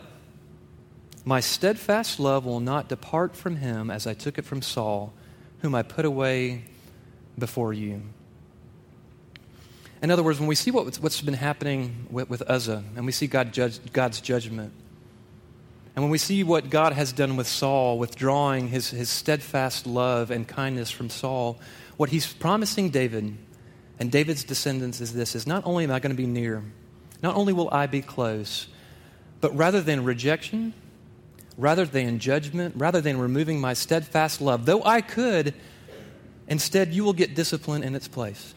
my 1.23 1.39
steadfast 1.39 2.19
love 2.19 2.45
will 2.45 2.59
not 2.59 2.89
depart 2.89 3.35
from 3.35 3.57
him 3.57 3.91
as 3.91 4.07
I 4.07 4.13
took 4.13 4.37
it 4.37 4.45
from 4.45 4.61
Saul, 4.61 5.13
whom 5.59 5.75
I 5.75 5.83
put 5.83 6.05
away 6.05 6.65
before 7.37 7.73
you. 7.73 8.01
In 10.01 10.11
other 10.11 10.23
words, 10.23 10.39
when 10.39 10.47
we 10.47 10.55
see 10.55 10.71
what, 10.71 10.95
what's 10.97 11.21
been 11.21 11.33
happening 11.35 12.07
with, 12.09 12.29
with 12.29 12.43
Uzzah, 12.47 12.83
and 12.95 13.05
we 13.05 13.11
see 13.11 13.27
God 13.27 13.53
judge, 13.53 13.79
God's 13.93 14.19
judgment, 14.19 14.73
and 15.95 16.03
when 16.03 16.11
we 16.11 16.17
see 16.17 16.43
what 16.43 16.69
God 16.69 16.91
has 16.91 17.13
done 17.13 17.37
with 17.37 17.47
Saul, 17.47 17.97
withdrawing 17.97 18.67
his, 18.67 18.89
his 18.89 19.09
steadfast 19.09 19.87
love 19.87 20.29
and 20.29 20.45
kindness 20.45 20.91
from 20.91 21.09
Saul, 21.09 21.57
what 21.95 22.09
he's 22.09 22.31
promising 22.33 22.89
David 22.89 23.37
and 23.97 24.11
David's 24.11 24.43
descendants 24.43 24.99
is 24.99 25.13
this 25.13 25.35
is 25.35 25.47
not 25.47 25.65
only 25.65 25.85
am 25.85 25.91
I 25.91 25.99
going 25.99 26.11
to 26.13 26.21
be 26.21 26.27
near, 26.27 26.61
not 27.23 27.35
only 27.35 27.53
will 27.53 27.69
I 27.71 27.87
be 27.87 28.01
close, 28.01 28.67
but 29.39 29.55
rather 29.55 29.79
than 29.79 30.03
rejection, 30.03 30.73
rather 31.57 31.85
than 31.85 32.19
judgment, 32.19 32.75
rather 32.77 32.99
than 32.99 33.17
removing 33.17 33.61
my 33.61 33.73
steadfast 33.73 34.41
love, 34.41 34.65
though 34.65 34.83
I 34.83 34.99
could, 34.99 35.53
instead 36.49 36.93
you 36.93 37.05
will 37.05 37.13
get 37.13 37.35
discipline 37.35 37.83
in 37.83 37.95
its 37.95 38.09
place. 38.09 38.53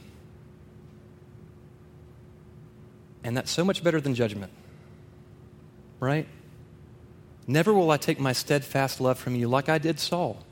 And 3.22 3.36
that's 3.36 3.50
so 3.52 3.64
much 3.64 3.84
better 3.84 4.00
than 4.00 4.16
judgment. 4.16 4.50
Right? 6.00 6.26
Never 7.50 7.72
will 7.72 7.90
I 7.90 7.96
take 7.96 8.20
my 8.20 8.34
steadfast 8.34 9.00
love 9.00 9.18
from 9.18 9.34
you 9.34 9.48
like 9.48 9.70
I 9.70 9.78
did 9.78 9.98
Saul. 9.98 10.44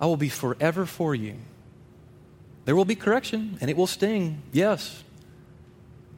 I 0.00 0.06
will 0.06 0.16
be 0.16 0.28
forever 0.28 0.84
for 0.84 1.14
you. 1.14 1.36
There 2.64 2.74
will 2.74 2.84
be 2.84 2.96
correction, 2.96 3.56
and 3.60 3.70
it 3.70 3.76
will 3.76 3.86
sting, 3.86 4.42
yes, 4.52 5.04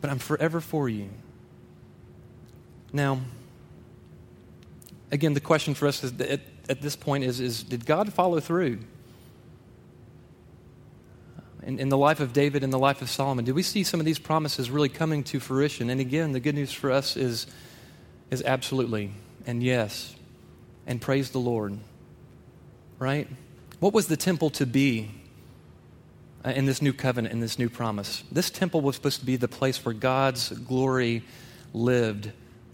but 0.01 0.09
I'm 0.09 0.19
forever 0.19 0.63
for 0.63 0.89
you. 0.89 1.11
Now, 2.95 3.21
again, 5.13 5.35
the 5.35 5.41
question 5.41 5.75
for 5.75 5.87
us 5.87 6.03
at, 6.03 6.41
at 6.71 6.81
this 6.81 6.97
point 6.97 7.25
is, 7.25 7.39
is 7.39 7.63
did 7.63 7.85
God 7.85 8.13
follow 8.15 8.41
through? 8.41 8.79
In, 11.63 11.79
in 11.79 11.89
the 11.91 11.99
life 11.99 12.21
of 12.21 12.33
David 12.33 12.65
and 12.65 12.73
the 12.73 12.79
life 12.79 13.03
of 13.03 13.11
Solomon, 13.11 13.45
did 13.45 13.55
we 13.55 13.63
see 13.63 13.83
some 13.83 14.01
of 14.01 14.07
these 14.07 14.21
promises 14.21 14.71
really 14.71 14.89
coming 14.89 15.25
to 15.25 15.41
fruition? 15.41 15.91
And 15.91 16.01
again, 16.01 16.33
the 16.33 16.41
good 16.41 16.55
news 16.55 16.73
for 16.73 16.91
us 16.91 17.19
is, 17.19 17.47
is 18.31 18.41
absolutely 18.43 19.11
and 19.47 19.63
yes 19.63 20.15
and 20.87 21.01
praise 21.01 21.31
the 21.31 21.39
Lord. 21.39 21.79
Right? 22.99 23.29
What 23.81 23.93
was 23.93 24.09
the 24.09 24.17
temple 24.17 24.51
to 24.51 24.67
be 24.67 25.11
uh, 26.45 26.51
in 26.51 26.67
this 26.67 26.81
new 26.81 26.93
covenant, 26.93 27.33
in 27.33 27.41
this 27.41 27.59
new 27.59 27.69
promise? 27.69 28.25
This 28.33 28.51
temple 28.51 28.81
was 28.81 28.97
supposed 28.97 29.21
to 29.21 29.27
be 29.27 29.37
the 29.37 29.49
place 29.49 29.85
where 29.85 29.95
God's 29.95 30.49
glory 30.51 31.23
lived, 31.75 32.31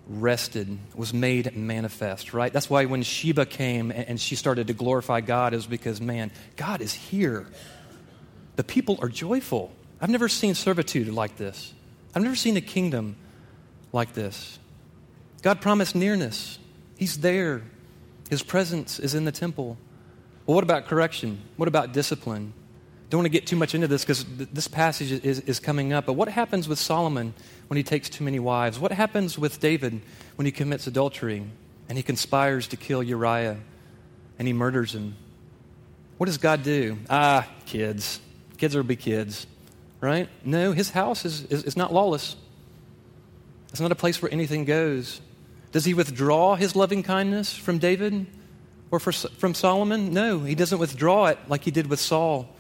rested, 0.07 0.79
was 0.95 1.13
made 1.13 1.57
manifest, 1.57 2.33
right? 2.33 2.53
That's 2.53 2.71
why 2.71 2.85
when 2.85 3.03
Sheba 3.03 3.47
came 3.47 3.91
and 3.91 4.21
she 4.21 4.37
started 4.37 4.69
to 4.69 4.75
glorify 4.75 5.21
God, 5.21 5.55
was 5.55 5.67
because, 5.67 6.01
man, 6.01 6.31
God 6.57 6.81
is 6.81 6.93
here. 6.93 7.47
The 8.57 8.65
people 8.65 8.99
are 9.03 9.09
joyful. 9.09 9.73
I've 10.01 10.11
never 10.11 10.29
seen 10.29 10.55
servitude 10.55 11.09
like 11.09 11.37
this. 11.37 11.73
I've 12.15 12.23
never 12.23 12.37
seen 12.37 12.57
a 12.57 12.61
kingdom 12.61 13.17
like 13.93 14.13
this. 14.13 14.59
God 15.43 15.61
promised 15.61 15.95
nearness. 15.97 16.59
He's 17.03 17.19
there. 17.19 17.62
His 18.31 18.45
presence 18.45 19.01
is 19.01 19.17
in 19.17 19.25
the 19.25 19.33
temple. 19.33 19.77
Well, 20.47 20.55
what 20.55 20.62
about 20.62 20.87
correction? 20.87 21.41
What 21.57 21.67
about 21.67 21.93
discipline? 21.93 22.53
Don't 23.11 23.19
want 23.19 23.25
to 23.25 23.38
get 23.41 23.45
too 23.45 23.57
much 23.57 23.75
into 23.75 23.88
this 23.88 24.03
because 24.03 24.23
th- 24.23 24.51
this 24.53 24.69
passage 24.69 25.11
is, 25.11 25.41
is 25.41 25.59
coming 25.59 25.93
up. 25.93 26.07
But 26.07 26.12
what 26.12 26.29
happens 26.29 26.69
with 26.69 26.79
Solomon 26.79 27.35
when 27.67 27.77
he 27.77 27.83
takes 27.83 28.09
too 28.09 28.23
many 28.23 28.38
wives? 28.38 28.79
What 28.79 28.93
happens 28.93 29.37
with 29.37 29.59
David 29.59 30.01
when 30.37 30.47
he 30.47 30.53
commits 30.53 30.87
adultery 30.87 31.45
and 31.88 31.99
he 31.99 32.05
conspires 32.05 32.69
to 32.69 32.77
kill 32.77 33.03
Uriah 33.03 33.59
and 34.38 34.47
he 34.47 34.55
murders 34.55 34.95
him? 34.95 35.17
What 36.19 36.27
does 36.27 36.38
God 36.38 36.62
do? 36.62 36.99
Ah, 37.11 37.49
kids. 37.67 38.21
Kids 38.59 38.77
will 38.77 38.85
be 38.85 38.95
kids, 38.95 39.45
right? 40.01 40.29
No, 40.45 40.71
his 40.71 40.91
house 40.91 41.25
is, 41.25 41.47
is, 41.47 41.65
is 41.65 41.77
not 41.77 41.93
lawless. 41.93 42.37
It's 43.71 43.81
not 43.81 43.91
a 43.91 43.97
place 43.97 44.23
where 44.23 44.33
anything 44.33 44.67
goes. 44.67 45.21
Does 45.73 45.87
he 45.87 45.95
withdraw 45.95 46.55
his 46.55 46.77
loving 46.77 47.03
kindness 47.03 47.57
from 47.57 47.79
David 47.79 48.27
or 48.91 49.01
for, 49.01 49.11
from 49.13 49.55
Solomon? 49.55 50.13
No, 50.13 50.41
he 50.41 50.55
doesn't 50.55 50.79
withdraw 50.79 51.27
it 51.27 51.39
like 51.49 51.65
he 51.65 51.71
did 51.71 51.89
with 51.89 51.99
Saul 51.99 52.55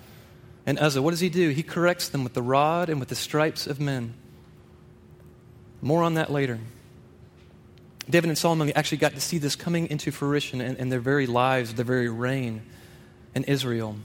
and 0.64 0.78
Uzzah. 0.78 1.02
What 1.02 1.10
does 1.10 1.20
he 1.20 1.28
do? 1.28 1.50
He 1.50 1.62
corrects 1.62 2.08
them 2.08 2.24
with 2.24 2.32
the 2.32 2.42
rod 2.42 2.88
and 2.88 2.98
with 2.98 3.10
the 3.10 3.14
stripes 3.14 3.66
of 3.66 3.78
men. 3.78 4.14
More 5.82 6.02
on 6.02 6.14
that 6.14 6.32
later. 6.32 6.58
David 8.08 8.30
and 8.30 8.38
Solomon 8.38 8.72
actually 8.74 8.98
got 8.98 9.12
to 9.12 9.20
see 9.20 9.38
this 9.38 9.56
coming 9.56 9.90
into 9.90 10.10
fruition 10.10 10.60
in, 10.60 10.76
in 10.76 10.88
their 10.88 11.00
very 11.00 11.26
lives, 11.26 11.74
their 11.74 11.84
very 11.84 12.08
reign 12.08 12.62
in 13.34 13.44
Israel. 13.44 13.96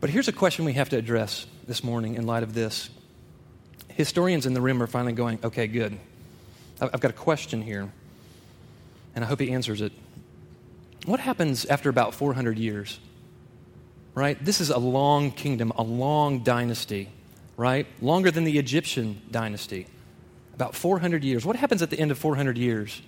But 0.00 0.10
here's 0.10 0.28
a 0.28 0.32
question 0.32 0.64
we 0.64 0.74
have 0.74 0.90
to 0.90 0.96
address 0.96 1.46
this 1.66 1.82
morning 1.82 2.14
in 2.14 2.26
light 2.26 2.42
of 2.42 2.54
this. 2.54 2.90
Historians 3.88 4.46
in 4.46 4.52
the 4.52 4.60
room 4.60 4.82
are 4.82 4.86
finally 4.86 5.14
going, 5.14 5.38
okay, 5.42 5.66
good. 5.66 5.98
I've 6.80 7.00
got 7.00 7.10
a 7.10 7.14
question 7.14 7.62
here, 7.62 7.90
and 9.14 9.24
I 9.24 9.28
hope 9.28 9.40
he 9.40 9.50
answers 9.52 9.80
it. 9.80 9.92
What 11.04 11.20
happens 11.20 11.64
after 11.66 11.88
about 11.88 12.14
400 12.14 12.58
years? 12.58 12.98
right? 14.16 14.42
This 14.42 14.60
is 14.60 14.70
a 14.70 14.78
long 14.78 15.30
kingdom, 15.30 15.72
a 15.76 15.82
long 15.82 16.42
dynasty, 16.42 17.10
right? 17.56 17.86
Longer 18.00 18.32
than 18.32 18.42
the 18.42 18.58
Egyptian 18.58 19.20
dynasty. 19.30 19.86
About 20.54 20.74
400 20.74 21.22
years. 21.22 21.44
What 21.44 21.54
happens 21.54 21.82
at 21.82 21.90
the 21.90 22.00
end 22.00 22.10
of 22.10 22.18
400 22.18 22.56
years? 22.56 23.02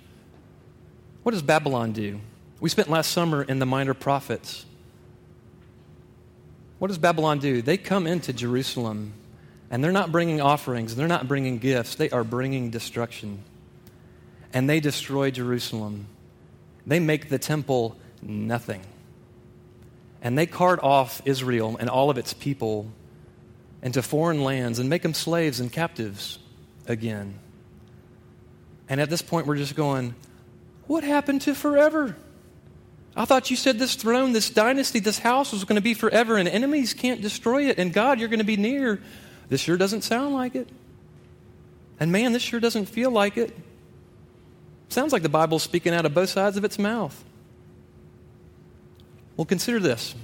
What 1.22 1.32
does 1.32 1.40
Babylon 1.40 1.92
do? 1.92 2.20
We 2.60 2.68
spent 2.68 2.90
last 2.90 3.10
summer 3.10 3.42
in 3.42 3.58
the 3.58 3.64
Minor 3.64 3.94
Prophets. 3.94 4.66
What 6.78 6.88
does 6.88 6.98
Babylon 6.98 7.38
do? 7.38 7.62
They 7.62 7.78
come 7.78 8.06
into 8.06 8.34
Jerusalem 8.34 9.14
and 9.70 9.82
they're 9.82 9.92
not 9.92 10.12
bringing 10.12 10.40
offerings, 10.40 10.94
they're 10.94 11.08
not 11.08 11.26
bringing 11.26 11.58
gifts, 11.58 11.94
they 11.94 12.10
are 12.10 12.24
bringing 12.24 12.70
destruction. 12.70 13.42
And 14.52 14.68
they 14.68 14.80
destroy 14.80 15.30
Jerusalem. 15.30 16.06
They 16.86 17.00
make 17.00 17.28
the 17.28 17.38
temple 17.38 17.96
nothing. 18.22 18.82
And 20.22 20.36
they 20.36 20.46
cart 20.46 20.80
off 20.82 21.22
Israel 21.24 21.76
and 21.78 21.88
all 21.88 22.10
of 22.10 22.18
its 22.18 22.32
people 22.32 22.90
into 23.82 24.02
foreign 24.02 24.42
lands 24.42 24.78
and 24.78 24.88
make 24.88 25.02
them 25.02 25.14
slaves 25.14 25.60
and 25.60 25.72
captives 25.72 26.38
again. 26.86 27.38
And 28.88 29.00
at 29.00 29.10
this 29.10 29.22
point, 29.22 29.46
we're 29.46 29.56
just 29.56 29.76
going, 29.76 30.14
What 30.86 31.04
happened 31.04 31.42
to 31.42 31.54
forever? 31.54 32.16
I 33.14 33.24
thought 33.24 33.50
you 33.50 33.56
said 33.56 33.78
this 33.78 33.96
throne, 33.96 34.32
this 34.32 34.48
dynasty, 34.48 35.00
this 35.00 35.18
house 35.18 35.52
was 35.52 35.64
going 35.64 35.76
to 35.76 35.82
be 35.82 35.94
forever, 35.94 36.36
and 36.36 36.48
enemies 36.48 36.94
can't 36.94 37.20
destroy 37.20 37.68
it. 37.68 37.78
And 37.78 37.92
God, 37.92 38.20
you're 38.20 38.28
going 38.28 38.38
to 38.38 38.44
be 38.44 38.56
near. 38.56 39.02
This 39.48 39.60
sure 39.60 39.76
doesn't 39.76 40.02
sound 40.02 40.34
like 40.34 40.54
it. 40.54 40.68
And 41.98 42.12
man, 42.12 42.32
this 42.32 42.42
sure 42.42 42.60
doesn't 42.60 42.86
feel 42.86 43.10
like 43.10 43.36
it. 43.36 43.56
Sounds 44.88 45.12
like 45.12 45.22
the 45.22 45.28
Bible's 45.28 45.62
speaking 45.62 45.94
out 45.94 46.06
of 46.06 46.14
both 46.14 46.30
sides 46.30 46.56
of 46.56 46.64
its 46.64 46.78
mouth. 46.78 47.24
Well, 49.36 49.44
consider 49.44 49.78
this 49.78 50.14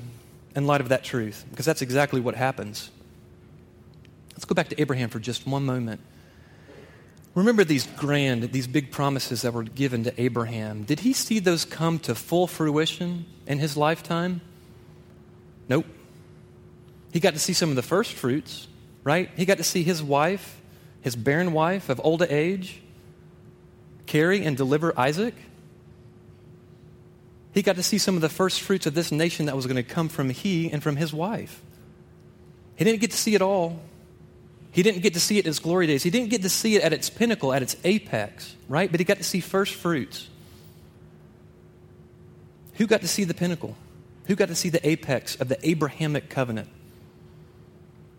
in 0.56 0.66
light 0.66 0.80
of 0.80 0.88
that 0.88 1.04
truth, 1.04 1.44
because 1.50 1.66
that's 1.66 1.82
exactly 1.82 2.20
what 2.20 2.34
happens. 2.34 2.90
Let's 4.32 4.44
go 4.44 4.54
back 4.54 4.68
to 4.70 4.80
Abraham 4.80 5.08
for 5.10 5.20
just 5.20 5.46
one 5.46 5.64
moment. 5.64 6.00
Remember 7.34 7.64
these 7.64 7.86
grand, 7.96 8.52
these 8.52 8.66
big 8.66 8.92
promises 8.92 9.42
that 9.42 9.52
were 9.52 9.64
given 9.64 10.04
to 10.04 10.20
Abraham. 10.20 10.84
Did 10.84 11.00
he 11.00 11.12
see 11.12 11.40
those 11.40 11.64
come 11.64 11.98
to 12.00 12.14
full 12.14 12.46
fruition 12.46 13.26
in 13.46 13.58
his 13.58 13.76
lifetime? 13.76 14.40
Nope. 15.68 15.86
He 17.12 17.20
got 17.20 17.34
to 17.34 17.40
see 17.40 17.52
some 17.52 17.70
of 17.70 17.76
the 17.76 17.82
first 17.82 18.12
fruits, 18.12 18.68
right? 19.02 19.30
He 19.36 19.44
got 19.44 19.58
to 19.58 19.64
see 19.64 19.82
his 19.82 20.02
wife, 20.02 20.60
his 21.00 21.16
barren 21.16 21.52
wife 21.52 21.88
of 21.88 22.00
old 22.04 22.22
age, 22.22 22.80
carry 24.06 24.44
and 24.44 24.56
deliver 24.56 24.98
Isaac. 24.98 25.34
He 27.52 27.62
got 27.62 27.76
to 27.76 27.82
see 27.82 27.98
some 27.98 28.16
of 28.16 28.20
the 28.20 28.28
first 28.28 28.60
fruits 28.60 28.86
of 28.86 28.94
this 28.94 29.12
nation 29.12 29.46
that 29.46 29.56
was 29.56 29.66
going 29.66 29.76
to 29.76 29.82
come 29.82 30.08
from 30.08 30.30
he 30.30 30.70
and 30.70 30.82
from 30.82 30.96
his 30.96 31.12
wife. 31.12 31.62
He 32.76 32.84
didn't 32.84 33.00
get 33.00 33.12
to 33.12 33.16
see 33.16 33.34
it 33.34 33.42
all, 33.42 33.80
he 34.74 34.82
didn't 34.82 35.02
get 35.02 35.14
to 35.14 35.20
see 35.20 35.38
it 35.38 35.44
in 35.44 35.50
its 35.50 35.60
glory 35.60 35.86
days. 35.86 36.02
He 36.02 36.10
didn't 36.10 36.30
get 36.30 36.42
to 36.42 36.48
see 36.48 36.74
it 36.74 36.82
at 36.82 36.92
its 36.92 37.08
pinnacle, 37.08 37.52
at 37.52 37.62
its 37.62 37.76
apex, 37.84 38.56
right? 38.68 38.90
But 38.90 38.98
he 38.98 39.04
got 39.04 39.18
to 39.18 39.24
see 39.24 39.38
first 39.38 39.72
fruits. 39.72 40.28
Who 42.74 42.88
got 42.88 43.02
to 43.02 43.08
see 43.08 43.22
the 43.22 43.34
pinnacle? 43.34 43.76
Who 44.26 44.34
got 44.34 44.48
to 44.48 44.56
see 44.56 44.70
the 44.70 44.84
apex 44.84 45.36
of 45.36 45.46
the 45.46 45.58
Abrahamic 45.62 46.28
covenant? 46.28 46.68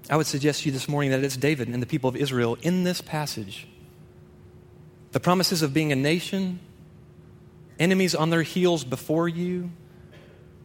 I 0.10 0.15
would 0.15 0.28
suggest 0.28 0.62
to 0.62 0.67
you 0.67 0.71
this 0.71 0.88
morning 0.88 1.12
that 1.12 1.26
it's 1.26 1.36
David 1.36 1.67
and 1.67 1.82
the 1.82 1.88
people 1.88 2.08
of 2.08 2.15
Israel 2.15 2.58
in 2.62 2.86
this 2.86 3.02
passage. 3.02 3.67
The 5.15 5.21
promises 5.21 5.62
of 5.62 5.73
being 5.73 5.93
a 5.93 5.95
nation, 5.95 6.60
enemies 7.80 8.15
on 8.15 8.32
their 8.32 8.41
heels 8.41 8.84
before 8.84 9.30
you, 9.30 9.71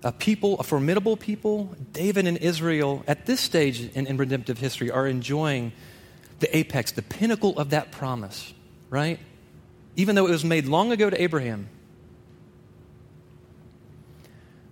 a 0.02 0.10
people, 0.10 0.58
a 0.58 0.64
formidable 0.64 1.16
people, 1.16 1.76
David 1.92 2.26
and 2.26 2.36
Israel, 2.36 3.04
at 3.06 3.26
this 3.26 3.40
stage 3.40 3.80
in, 3.94 4.08
in, 4.08 4.16
redemptive 4.16 4.58
history, 4.58 4.90
are 4.90 5.06
enjoying 5.06 5.70
the 6.40 6.56
apex, 6.56 6.90
the 6.90 7.02
pinnacle 7.02 7.56
of 7.60 7.70
that 7.70 7.92
promise, 7.92 8.52
right? 8.88 9.20
Even 9.94 10.16
though 10.16 10.26
it 10.26 10.32
was 10.32 10.44
made 10.44 10.66
long 10.66 10.90
ago 10.90 11.08
to 11.08 11.22
Abraham. 11.22 11.68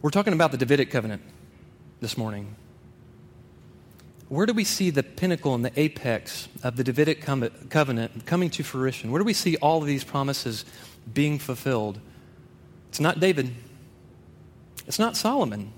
We're 0.03 0.11
talking 0.11 0.33
about 0.33 0.51
the 0.51 0.59
Davidic 0.59 0.91
covenant 0.91 1.23
this 2.01 2.19
morning. 2.19 2.57
Where 4.29 4.47
do 4.47 4.53
we 4.53 4.64
see 4.64 4.91
the 4.91 5.03
pinnacle 5.03 5.55
and 5.55 5.64
the 5.64 5.73
apex 5.79 6.49
of 6.62 6.77
the 6.77 6.85
Davidic 6.85 7.23
covenant 7.23 8.27
coming 8.27 8.51
to 8.51 8.62
fruition? 8.62 9.11
Where 9.11 9.19
do 9.19 9.25
we 9.25 9.33
see 9.33 9.57
all 9.57 9.79
of 9.79 9.87
these 9.87 10.05
promises 10.05 10.64
being 11.12 11.38
fulfilled? 11.38 11.99
It's 12.91 13.01
not 13.01 13.21
David. 13.21 13.55
It's 14.87 14.99
not 14.99 15.17
Solomon, 15.17 15.73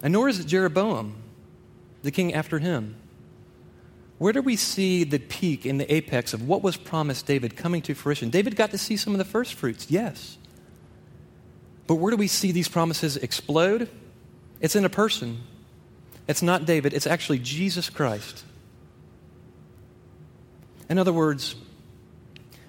and 0.00 0.12
nor 0.12 0.28
is 0.28 0.38
it 0.38 0.46
Jeroboam, 0.46 1.16
the 2.02 2.12
king 2.12 2.32
after 2.32 2.60
him. 2.60 2.94
Where 4.18 4.32
do 4.32 4.40
we 4.40 4.54
see 4.54 5.02
the 5.02 5.18
peak 5.18 5.66
in 5.66 5.78
the 5.78 5.92
apex 5.92 6.32
of 6.32 6.46
what 6.46 6.62
was 6.62 6.76
promised 6.76 7.26
David 7.26 7.56
coming 7.56 7.82
to 7.82 7.94
fruition? 7.94 8.30
David 8.30 8.54
got 8.54 8.70
to 8.70 8.78
see 8.78 8.96
some 8.96 9.14
of 9.14 9.18
the 9.18 9.24
first 9.24 9.54
fruits, 9.54 9.90
yes. 9.90 10.38
But 11.88 11.96
where 11.96 12.12
do 12.12 12.16
we 12.16 12.28
see 12.28 12.52
these 12.52 12.68
promises 12.68 13.16
explode? 13.16 13.88
It's 14.60 14.76
in 14.76 14.84
a 14.84 14.90
person. 14.90 15.40
It's 16.26 16.42
not 16.42 16.64
David, 16.64 16.94
it's 16.94 17.06
actually 17.06 17.38
Jesus 17.38 17.90
Christ. 17.90 18.44
In 20.88 20.98
other 20.98 21.12
words, 21.12 21.54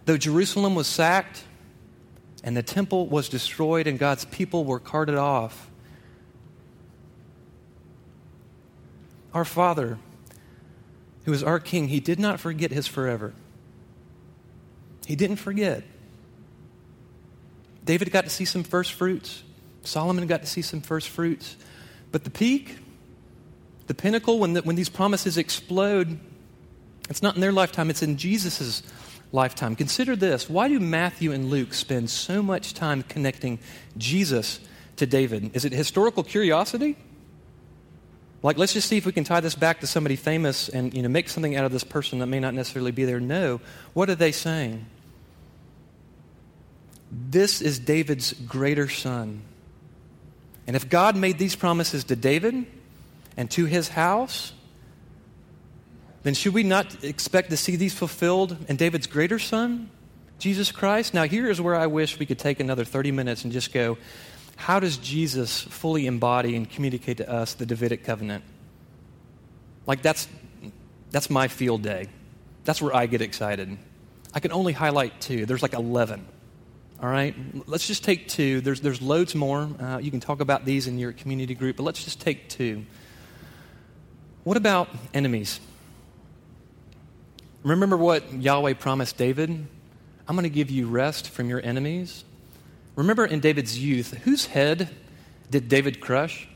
though 0.06 0.18
Jerusalem 0.18 0.76
was 0.76 0.88
sacked, 0.88 1.44
and 2.46 2.56
the 2.56 2.63
temple 2.63 3.08
was 3.08 3.28
destroyed 3.28 3.88
and 3.88 3.98
God's 3.98 4.24
people 4.26 4.65
were 4.65 4.80
carted 4.80 5.15
off. 5.15 5.68
Our 9.34 9.44
Father, 9.44 9.98
who 11.26 11.34
is 11.34 11.41
our 11.41 11.60
King, 11.60 11.88
he 11.88 12.00
did 12.00 12.20
not 12.20 12.39
forget 12.39 12.70
his 12.70 12.86
forever. 12.86 13.34
He 15.08 15.15
didn't 15.15 15.38
forget. 15.38 15.84
David 17.84 18.12
got 18.12 18.26
to 18.26 18.30
see 18.30 18.46
some 18.46 18.63
first 18.63 18.94
fruits. 18.94 19.44
Solomon 19.84 20.28
got 20.28 20.41
to 20.41 20.48
see 20.48 20.62
some 20.62 20.82
first 20.82 21.10
fruits. 21.10 21.56
But 22.12 22.24
the 22.24 22.30
peak, 22.30 22.78
the 23.88 23.93
pinnacle, 23.93 24.39
when, 24.39 24.54
the, 24.54 24.62
when 24.62 24.76
these 24.76 24.89
promises 24.89 25.38
explode, 25.38 26.19
it's 27.10 27.21
not 27.21 27.36
in 27.36 27.41
their 27.41 27.52
lifetime, 27.52 27.89
it's 27.89 28.02
in 28.02 28.17
Jesus' 28.17 28.82
lifetime. 29.32 29.76
Consider 29.76 30.15
this. 30.15 30.50
Why 30.50 30.67
do 30.67 30.80
Matthew 30.80 31.32
and 31.32 31.50
Luke 31.50 31.74
spend 31.74 32.10
so 32.10 32.41
much 32.41 32.74
time 32.74 33.04
connecting 33.04 33.60
Jesus 33.98 34.60
to 34.95 35.06
David? 35.06 35.56
Is 35.56 35.65
it 35.65 35.74
historical 35.74 36.24
curiosity? 36.24 36.98
Like, 38.41 38.58
let's 38.58 38.74
just 38.74 38.88
see 38.88 38.98
if 38.98 39.06
we 39.06 39.12
can 39.12 39.24
tie 39.24 39.39
this 39.39 39.56
back 39.56 39.80
to 39.80 39.88
somebody 39.88 40.15
famous 40.15 40.69
and 40.69 40.93
you 40.93 41.02
know, 41.02 41.10
make 41.10 41.30
something 41.30 41.56
out 41.56 41.65
of 41.65 41.71
this 41.71 41.84
person 41.84 42.19
that 42.19 42.28
may 42.28 42.39
not 42.39 42.54
necessarily 42.54 42.91
be 42.91 43.06
there. 43.06 43.19
No. 43.19 43.60
What 43.93 44.10
are 44.10 44.15
they 44.15 44.32
saying? 44.32 44.86
This 47.12 47.62
is 47.62 47.80
David's 47.80 48.34
greater 48.34 48.88
son. 48.88 49.41
And 50.67 50.76
if 50.76 50.89
God 50.89 51.15
made 51.15 51.38
these 51.38 51.56
promises 51.56 52.04
to 52.06 52.15
David 52.15 52.65
and 53.38 53.50
to 53.52 53.65
his 53.65 53.89
house, 53.89 54.54
then 56.24 56.34
should 56.34 56.54
we 56.54 56.63
not 56.63 57.04
expect 57.04 57.52
to 57.52 57.58
see 57.58 57.76
these 57.76 57.93
fulfilled 57.93 58.58
in 58.67 58.78
David's 58.78 59.08
greater 59.08 59.38
son, 59.38 59.89
Jesus 60.39 60.71
Christ? 60.71 61.13
Now, 61.13 61.24
here 61.24 61.50
is 61.50 61.62
where 61.62 61.76
I 61.76 61.88
wish 61.88 62.17
we 62.17 62.26
could 62.26 62.39
take 62.39 62.60
another 62.60 62.84
30 62.84 63.12
minutes 63.12 63.43
and 63.43 63.54
just 63.54 63.71
go, 63.71 63.98
how 64.56 64.80
does 64.80 64.98
Jesus 64.98 65.62
fully 65.62 66.08
embody 66.08 66.56
and 66.56 66.69
communicate 66.69 67.17
to 67.17 67.30
us 67.30 67.54
the 67.54 67.65
Davidic 67.65 68.04
covenant? 68.04 68.43
Like, 69.86 70.02
that's, 70.02 70.28
that's 71.12 71.30
my 71.30 71.48
field 71.48 71.84
day. 71.84 72.08
That's 72.63 72.82
where 72.82 72.95
I 72.95 73.06
get 73.06 73.21
excited. 73.21 73.78
I 74.34 74.39
can 74.39 74.52
only 74.52 74.74
highlight 74.74 75.21
two. 75.21 75.45
There's 75.45 75.62
like 75.62 75.74
11. 75.74 76.26
All 77.02 77.10
right? 77.10 77.36
Let's 77.67 77.86
just 77.86 78.04
take 78.04 78.28
two. 78.28 78.62
There's, 78.62 78.82
there's 78.82 79.02
loads 79.02 79.36
more. 79.36 79.69
Uh, 79.80 80.00
you 80.00 80.10
can 80.10 80.19
talk 80.19 80.39
about 80.39 80.65
these 80.65 80.88
in 80.88 80.98
your 80.98 81.12
community 81.12 81.54
group, 81.54 81.78
but 81.78 81.84
let's 81.84 82.04
just 82.04 82.19
take 82.19 82.50
two. 82.50 82.86
What 84.45 84.58
about 84.58 84.89
enemies? 85.12 85.60
Remember 87.63 87.97
what 87.97 88.31
Yahweh 88.31 88.75
promised 88.75 89.17
David? 89.17 89.49
I'm 90.27 90.36
going 90.36 90.43
to 90.43 90.49
give 90.49 90.69
you 90.69 90.88
rest 90.88 91.29
from 91.29 91.49
your 91.49 91.60
enemies. 91.65 92.23
Remember 92.95 93.25
in 93.25 93.39
David's 93.39 93.79
youth, 93.79 94.13
whose 94.23 94.45
head 94.45 94.89
did 95.49 95.67
David 95.67 95.99
crush? 95.99 96.47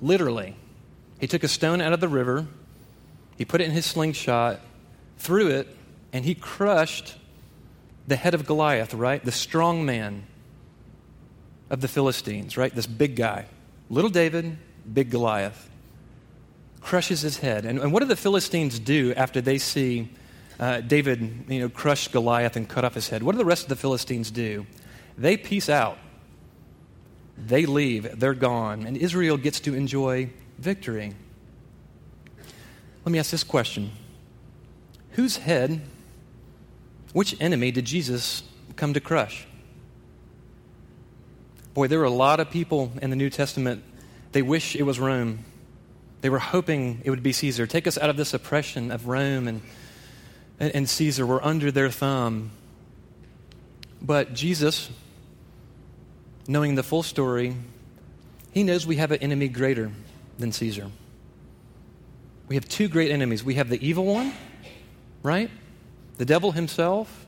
Literally. 0.00 0.56
He 1.20 1.26
took 1.26 1.44
a 1.44 1.48
stone 1.48 1.82
out 1.82 1.92
of 1.92 2.00
the 2.00 2.08
river, 2.08 2.46
he 3.36 3.44
put 3.44 3.60
it 3.60 3.64
in 3.64 3.72
his 3.72 3.84
slingshot, 3.84 4.58
threw 5.18 5.48
it, 5.48 5.68
and 6.14 6.24
he 6.24 6.34
crushed 6.34 7.14
the 8.08 8.16
head 8.16 8.32
of 8.32 8.46
Goliath, 8.46 8.94
right? 8.94 9.22
The 9.22 9.32
strong 9.32 9.84
man 9.84 10.24
of 11.68 11.82
the 11.82 11.88
Philistines, 11.88 12.56
right? 12.56 12.74
This 12.74 12.86
big 12.86 13.16
guy. 13.16 13.44
Little 13.90 14.08
David, 14.08 14.56
big 14.90 15.10
Goliath 15.10 15.69
crushes 16.80 17.20
his 17.20 17.38
head. 17.38 17.64
And, 17.64 17.78
and 17.78 17.92
what 17.92 18.00
do 18.00 18.06
the 18.06 18.16
Philistines 18.16 18.78
do 18.78 19.12
after 19.14 19.40
they 19.40 19.58
see 19.58 20.10
uh, 20.58 20.80
David 20.80 21.44
you 21.48 21.60
know, 21.60 21.68
crush 21.68 22.08
Goliath 22.08 22.56
and 22.56 22.68
cut 22.68 22.84
off 22.84 22.94
his 22.94 23.08
head? 23.08 23.22
What 23.22 23.32
do 23.32 23.38
the 23.38 23.44
rest 23.44 23.64
of 23.64 23.68
the 23.68 23.76
Philistines 23.76 24.30
do? 24.30 24.66
They 25.16 25.36
peace 25.36 25.68
out. 25.68 25.98
They 27.36 27.64
leave, 27.66 28.18
they're 28.20 28.34
gone, 28.34 28.86
and 28.86 28.96
Israel 28.96 29.38
gets 29.38 29.60
to 29.60 29.74
enjoy 29.74 30.30
victory. 30.58 31.14
Let 33.04 33.12
me 33.12 33.18
ask 33.18 33.30
this 33.30 33.44
question 33.44 33.92
Whose 35.12 35.38
head, 35.38 35.80
which 37.12 37.40
enemy 37.40 37.70
did 37.70 37.86
Jesus 37.86 38.42
come 38.76 38.92
to 38.94 39.00
crush? 39.00 39.46
Boy, 41.72 41.86
there 41.86 42.00
are 42.00 42.04
a 42.04 42.10
lot 42.10 42.40
of 42.40 42.50
people 42.50 42.92
in 43.00 43.10
the 43.10 43.16
New 43.16 43.30
Testament, 43.30 43.82
they 44.32 44.42
wish 44.42 44.76
it 44.76 44.82
was 44.82 45.00
Rome. 45.00 45.44
They 46.20 46.28
were 46.28 46.38
hoping 46.38 47.00
it 47.04 47.10
would 47.10 47.22
be 47.22 47.32
Caesar. 47.32 47.66
Take 47.66 47.86
us 47.86 47.96
out 47.96 48.10
of 48.10 48.16
this 48.16 48.34
oppression 48.34 48.90
of 48.90 49.06
Rome 49.06 49.48
and, 49.48 49.62
and 50.58 50.88
Caesar. 50.88 51.26
We're 51.26 51.42
under 51.42 51.70
their 51.70 51.90
thumb. 51.90 52.50
But 54.02 54.34
Jesus, 54.34 54.90
knowing 56.46 56.74
the 56.74 56.82
full 56.82 57.02
story, 57.02 57.56
he 58.52 58.64
knows 58.64 58.86
we 58.86 58.96
have 58.96 59.12
an 59.12 59.22
enemy 59.22 59.48
greater 59.48 59.90
than 60.38 60.52
Caesar. 60.52 60.90
We 62.48 62.56
have 62.56 62.68
two 62.68 62.88
great 62.88 63.10
enemies. 63.10 63.44
We 63.44 63.54
have 63.54 63.68
the 63.68 63.86
evil 63.86 64.04
one, 64.04 64.32
right? 65.22 65.50
The 66.18 66.24
devil 66.24 66.52
himself. 66.52 67.26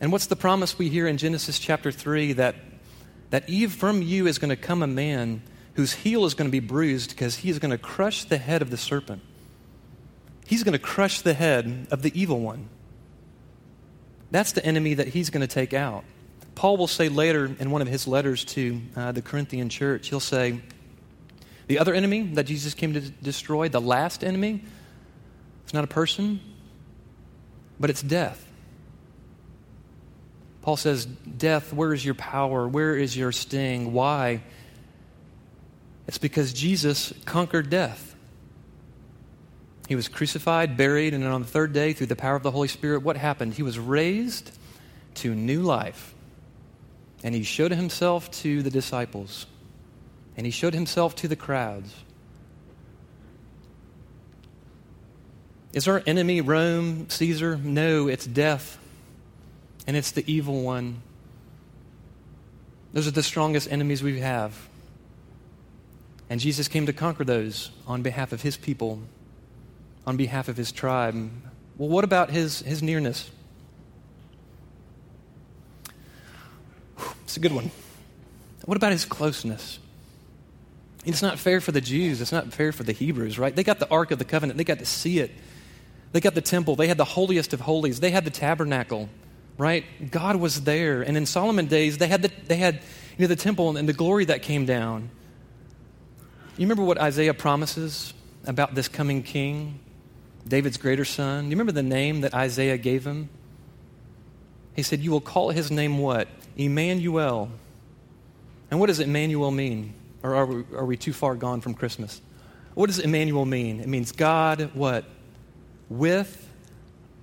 And 0.00 0.12
what's 0.12 0.26
the 0.26 0.36
promise 0.36 0.78
we 0.78 0.88
hear 0.88 1.06
in 1.06 1.18
Genesis 1.18 1.58
chapter 1.58 1.90
3 1.90 2.34
that, 2.34 2.54
that 3.30 3.48
Eve, 3.48 3.72
from 3.72 4.02
you 4.02 4.26
is 4.26 4.38
going 4.38 4.50
to 4.50 4.56
come 4.56 4.82
a 4.82 4.86
man 4.86 5.42
whose 5.74 5.92
heel 5.92 6.24
is 6.24 6.34
going 6.34 6.48
to 6.48 6.52
be 6.52 6.60
bruised 6.60 7.10
because 7.10 7.36
he 7.36 7.50
is 7.50 7.58
going 7.58 7.70
to 7.70 7.78
crush 7.78 8.24
the 8.24 8.38
head 8.38 8.62
of 8.62 8.70
the 8.70 8.76
serpent. 8.76 9.22
He's 10.46 10.62
going 10.62 10.72
to 10.72 10.78
crush 10.78 11.20
the 11.20 11.34
head 11.34 11.88
of 11.90 12.02
the 12.02 12.18
evil 12.18 12.40
one. 12.40 12.68
That's 14.30 14.52
the 14.52 14.64
enemy 14.64 14.94
that 14.94 15.08
he's 15.08 15.30
going 15.30 15.40
to 15.40 15.52
take 15.52 15.72
out. 15.72 16.04
Paul 16.54 16.76
will 16.76 16.86
say 16.86 17.08
later 17.08 17.54
in 17.58 17.70
one 17.70 17.82
of 17.82 17.88
his 17.88 18.06
letters 18.06 18.44
to 18.46 18.80
uh, 18.96 19.12
the 19.12 19.22
Corinthian 19.22 19.68
church, 19.68 20.08
he'll 20.08 20.20
say, 20.20 20.60
The 21.66 21.78
other 21.78 21.94
enemy 21.94 22.22
that 22.34 22.44
Jesus 22.44 22.74
came 22.74 22.94
to 22.94 23.00
destroy, 23.00 23.68
the 23.68 23.80
last 23.80 24.22
enemy, 24.22 24.62
it's 25.64 25.74
not 25.74 25.84
a 25.84 25.88
person, 25.88 26.40
but 27.80 27.90
it's 27.90 28.02
death. 28.02 28.44
Paul 30.62 30.76
says, 30.76 31.06
Death, 31.06 31.72
where 31.72 31.92
is 31.92 32.04
your 32.04 32.14
power? 32.14 32.68
Where 32.68 32.96
is 32.96 33.16
your 33.16 33.32
sting? 33.32 33.92
Why? 33.92 34.42
It's 36.06 36.18
because 36.18 36.52
Jesus 36.52 37.12
conquered 37.24 37.70
death. 37.70 38.14
He 39.88 39.96
was 39.96 40.08
crucified, 40.08 40.76
buried, 40.76 41.14
and 41.14 41.24
on 41.24 41.42
the 41.42 41.46
third 41.48 41.72
day, 41.72 41.92
through 41.92 42.06
the 42.06 42.16
power 42.16 42.36
of 42.36 42.42
the 42.42 42.50
Holy 42.50 42.68
Spirit, 42.68 43.02
what 43.02 43.16
happened? 43.16 43.54
He 43.54 43.62
was 43.62 43.78
raised 43.78 44.50
to 45.16 45.34
new 45.34 45.62
life. 45.62 46.14
And 47.22 47.34
he 47.34 47.42
showed 47.42 47.70
himself 47.70 48.30
to 48.42 48.62
the 48.62 48.70
disciples. 48.70 49.46
And 50.36 50.46
he 50.46 50.50
showed 50.50 50.74
himself 50.74 51.14
to 51.16 51.28
the 51.28 51.36
crowds. 51.36 51.94
Is 55.72 55.88
our 55.88 56.02
enemy 56.06 56.40
Rome, 56.40 57.08
Caesar? 57.08 57.56
No, 57.56 58.08
it's 58.08 58.26
death. 58.26 58.78
And 59.86 59.96
it's 59.96 60.12
the 60.12 60.24
evil 60.30 60.62
one. 60.62 61.02
Those 62.92 63.08
are 63.08 63.10
the 63.10 63.22
strongest 63.22 63.70
enemies 63.70 64.02
we 64.02 64.20
have. 64.20 64.68
And 66.34 66.40
Jesus 66.40 66.66
came 66.66 66.84
to 66.86 66.92
conquer 66.92 67.22
those 67.22 67.70
on 67.86 68.02
behalf 68.02 68.32
of 68.32 68.42
his 68.42 68.56
people, 68.56 68.98
on 70.04 70.16
behalf 70.16 70.48
of 70.48 70.56
his 70.56 70.72
tribe. 70.72 71.30
Well, 71.78 71.88
what 71.88 72.02
about 72.02 72.30
his, 72.30 72.58
his 72.62 72.82
nearness? 72.82 73.30
It's 77.22 77.36
a 77.36 77.38
good 77.38 77.52
one. 77.52 77.70
What 78.64 78.76
about 78.76 78.90
his 78.90 79.04
closeness? 79.04 79.78
It's 81.04 81.22
not 81.22 81.38
fair 81.38 81.60
for 81.60 81.70
the 81.70 81.80
Jews. 81.80 82.20
It's 82.20 82.32
not 82.32 82.52
fair 82.52 82.72
for 82.72 82.82
the 82.82 82.90
Hebrews, 82.90 83.38
right? 83.38 83.54
They 83.54 83.62
got 83.62 83.78
the 83.78 83.88
Ark 83.88 84.10
of 84.10 84.18
the 84.18 84.24
Covenant. 84.24 84.58
They 84.58 84.64
got 84.64 84.80
to 84.80 84.86
see 84.86 85.20
it. 85.20 85.30
They 86.10 86.20
got 86.20 86.34
the 86.34 86.40
temple. 86.40 86.74
They 86.74 86.88
had 86.88 86.96
the 86.96 87.04
holiest 87.04 87.52
of 87.52 87.60
holies. 87.60 88.00
They 88.00 88.10
had 88.10 88.24
the 88.24 88.32
tabernacle, 88.32 89.08
right? 89.56 89.84
God 90.10 90.34
was 90.34 90.62
there. 90.64 91.00
And 91.00 91.16
in 91.16 91.26
Solomon 91.26 91.66
days, 91.66 91.98
they 91.98 92.08
had 92.08 92.22
the, 92.22 92.32
they 92.48 92.56
had, 92.56 92.82
you 93.18 93.22
know, 93.22 93.28
the 93.28 93.36
temple 93.36 93.76
and 93.76 93.88
the 93.88 93.92
glory 93.92 94.24
that 94.24 94.42
came 94.42 94.66
down. 94.66 95.10
You 96.56 96.66
remember 96.66 96.84
what 96.84 96.98
Isaiah 96.98 97.34
promises 97.34 98.14
about 98.46 98.76
this 98.76 98.86
coming 98.86 99.24
king, 99.24 99.80
David's 100.46 100.76
greater 100.76 101.04
son? 101.04 101.44
Do 101.44 101.46
you 101.46 101.56
remember 101.56 101.72
the 101.72 101.82
name 101.82 102.20
that 102.20 102.32
Isaiah 102.32 102.78
gave 102.78 103.04
him? 103.04 103.28
He 104.76 104.82
said, 104.82 105.00
You 105.00 105.10
will 105.10 105.20
call 105.20 105.50
his 105.50 105.72
name 105.72 105.98
what? 105.98 106.28
Emmanuel. 106.56 107.50
And 108.70 108.78
what 108.78 108.86
does 108.86 109.00
Emmanuel 109.00 109.50
mean? 109.50 109.94
Or 110.22 110.36
are 110.36 110.46
we, 110.46 110.64
are 110.76 110.84
we 110.84 110.96
too 110.96 111.12
far 111.12 111.34
gone 111.34 111.60
from 111.60 111.74
Christmas? 111.74 112.20
What 112.74 112.86
does 112.86 113.00
Emmanuel 113.00 113.44
mean? 113.44 113.80
It 113.80 113.88
means 113.88 114.12
God, 114.12 114.70
what? 114.74 115.04
With 115.88 116.48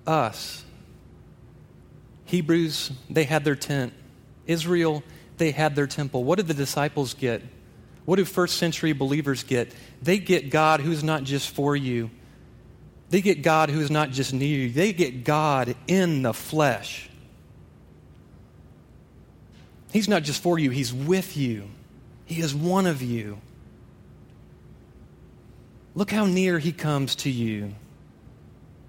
us. 0.06 0.64
Hebrews, 2.26 2.92
they 3.10 3.24
had 3.24 3.46
their 3.46 3.56
tent. 3.56 3.94
Israel, 4.46 5.04
they 5.38 5.52
had 5.52 5.76
their 5.76 5.88
temple. 5.88 6.24
What 6.26 6.36
did 6.36 6.48
the 6.48 6.54
disciples 6.54 7.14
get? 7.14 7.42
What 8.06 8.16
do 8.16 8.26
first 8.26 8.58
century 8.58 8.94
believers 8.94 9.44
get? 9.44 9.74
They 10.02 10.18
get 10.18 10.50
God 10.50 10.82
who's 10.82 11.04
not 11.04 11.24
just 11.24 11.50
for 11.50 11.76
you, 11.76 12.10
they 13.10 13.22
get 13.22 13.42
God 13.42 13.70
who 13.70 13.80
is 13.80 13.92
not 13.92 14.12
just 14.12 14.34
near 14.34 14.58
you, 14.58 14.72
they 14.72 14.94
get 14.94 15.24
God 15.24 15.76
in 15.88 16.22
the 16.24 16.34
flesh. 16.34 17.10
He's 19.92 20.08
not 20.08 20.24
just 20.24 20.42
for 20.42 20.58
you, 20.58 20.70
He's 20.70 20.94
with 20.94 21.36
you. 21.36 21.68
He 22.26 22.40
is 22.40 22.56
one 22.56 22.88
of 22.88 23.02
you. 23.02 23.40
Look 25.94 26.12
how 26.12 26.26
near 26.26 26.60
He 26.60 26.72
comes 26.72 27.16
to 27.18 27.30
you. 27.30 27.76